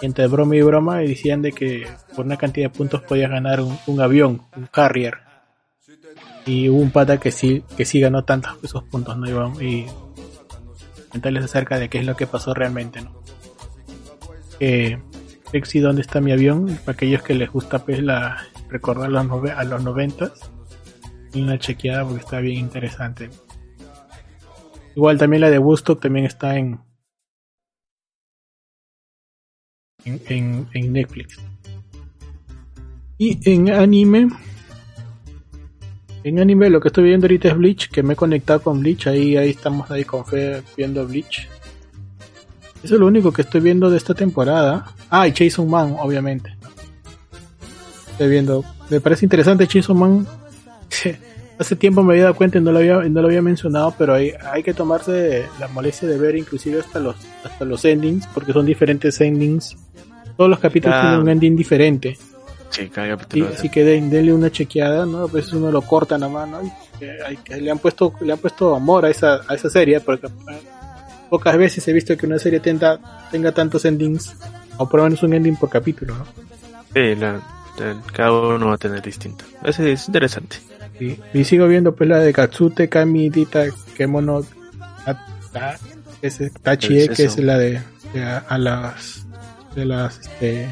[0.00, 3.60] Y entre broma y broma decían de que por una cantidad de puntos podías ganar
[3.60, 5.18] un, avión, un carrier.
[6.46, 9.60] Y un pata que sí, que sí ganó tantos esos puntos, ¿no?
[9.60, 9.86] Y,
[11.08, 13.12] comentarles acerca de qué es lo que pasó realmente, ¿no?
[14.58, 14.98] Eh,
[15.74, 16.78] ¿dónde está mi avión?
[16.84, 20.32] Para aquellos que les gusta pues la recordar los a los noventas
[21.34, 23.30] una chequeada porque está bien interesante.
[24.94, 26.80] Igual también la de Woodstock también está en
[30.04, 31.38] en, en, Netflix.
[33.18, 34.28] Y en anime
[36.24, 39.06] en anime lo que estoy viendo ahorita es Bleach, que me he conectado con Bleach,
[39.06, 41.48] ahí ahí estamos ahí con fe viendo Bleach.
[42.82, 44.94] Eso es lo único que estoy viendo de esta temporada.
[45.10, 46.56] Ah, y Jason Man, obviamente.
[48.12, 48.64] Estoy viendo.
[48.88, 50.26] Me parece interesante Chainsaw Man.
[51.60, 54.14] Hace tiempo me había dado cuenta y no lo había, no lo había mencionado, pero
[54.14, 58.52] hay, hay que tomarse la molestia de ver inclusive hasta los, hasta los endings, porque
[58.54, 59.76] son diferentes endings.
[60.38, 61.02] Todos los capítulos Ah.
[61.02, 62.16] tienen un ending diferente.
[62.70, 63.48] Sí, cada capítulo.
[63.52, 65.24] así que den- denle una chequeada, ¿no?
[65.24, 66.60] A veces uno lo corta nada más, ¿no?
[67.02, 70.60] Y le han puesto, le han puesto amor a esa, a esa serie, porque eh,
[71.28, 72.98] pocas veces he visto que una serie tenga,
[73.30, 74.34] tenga tantos endings,
[74.78, 76.24] o por lo menos un ending por capítulo, ¿no?
[76.94, 77.32] Sí, la-
[77.78, 79.44] la- cada uno va a tener distinto.
[79.64, 80.56] Ese es interesante.
[81.00, 83.64] Y, y sigo viendo pues la de Katsute Kami Dita
[83.96, 84.44] Kemono
[85.06, 85.78] Ata-
[86.22, 87.80] ese Tachi, ¿Qué es que es la de,
[88.12, 89.26] de a, a las
[89.74, 90.68] de las este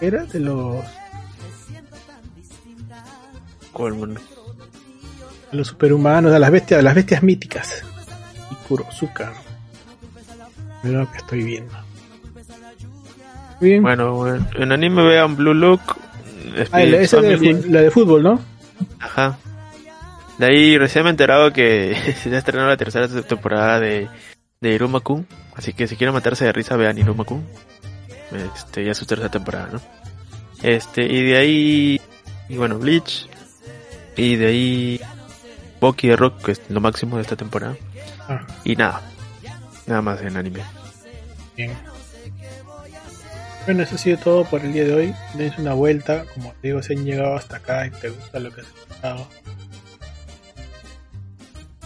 [0.00, 0.84] era de los
[3.72, 4.20] ¿Cuál, mano?
[5.50, 7.82] de los superhumanos, de las bestias, de las bestias míticas.
[8.50, 9.32] Y Kurosuka.
[10.84, 11.72] Es lo que estoy viendo.
[13.60, 13.82] Bien.
[13.82, 15.80] Bueno, bueno, en anime vean Blue Look.
[16.72, 18.40] Ah, esa de, la de fútbol, ¿no?
[19.00, 19.38] Ajá.
[20.38, 24.08] De ahí recién me he enterado que se ya estrenó la tercera temporada de,
[24.60, 25.26] de Iruma-kun.
[25.54, 27.44] Así que si quieren matarse de risa, vean Iruma-kun.
[28.54, 29.80] Este, ya es su tercera temporada, ¿no?
[30.62, 32.00] Este, y de ahí,
[32.48, 33.28] y bueno, Bleach.
[34.16, 35.00] Y de ahí,
[35.80, 37.76] Boki de Rock, que es lo máximo de esta temporada.
[38.28, 38.46] Ah.
[38.64, 39.00] Y nada.
[39.86, 40.62] nada más en anime.
[41.56, 41.72] Bien.
[43.68, 45.14] Bueno, eso ha sido todo por el día de hoy.
[45.34, 46.24] Dense una vuelta.
[46.32, 49.28] Como te digo, si han llegado hasta acá y te gusta lo que has escuchado.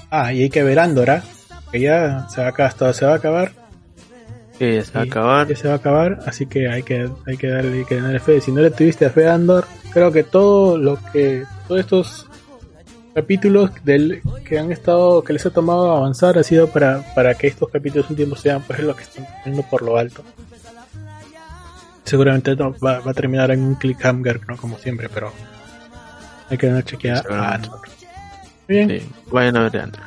[0.09, 1.25] Ah, y hay que ver Andorra.
[1.73, 2.75] Que ya se va a acabar.
[2.75, 3.51] Todo se va a acabar.
[4.61, 5.49] Sí, ya se va a acabar.
[5.49, 6.21] Ya se va a acabar.
[6.25, 8.41] Así que hay que, hay que, darle, hay que darle fe.
[8.41, 11.43] Si no le tuviste fe a Andor, creo que todo lo que.
[11.67, 12.29] Todos estos
[13.13, 17.49] capítulos del que han estado que les ha tomado avanzar ha sido para, para que
[17.49, 20.23] estos capítulos últimos sean pues lo que están poniendo por lo alto
[22.13, 24.57] seguramente no- va, va a terminar en un cliffhanger ¿no?
[24.57, 25.33] como siempre pero
[26.51, 27.61] hay que dar una chequeada a
[28.69, 30.01] bien Sí, vayan a ver Andor.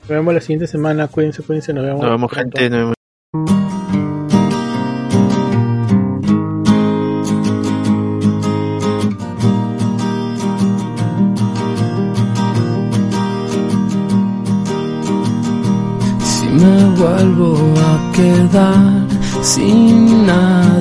[0.00, 2.58] nos vemos la siguiente semana cuídense cuídense nos vemos Nos vemos, pronto.
[2.58, 2.70] gente.
[2.70, 2.94] Nos vemos.
[16.22, 17.54] Si me vuelvo
[17.90, 19.06] a quedar
[19.42, 20.79] sin nada,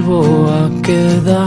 [0.00, 1.43] vuelvo a quedar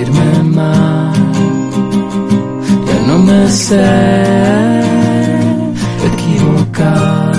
[0.00, 1.12] salirme mal.
[2.86, 3.80] Ya no me sé
[6.06, 7.30] equivocar.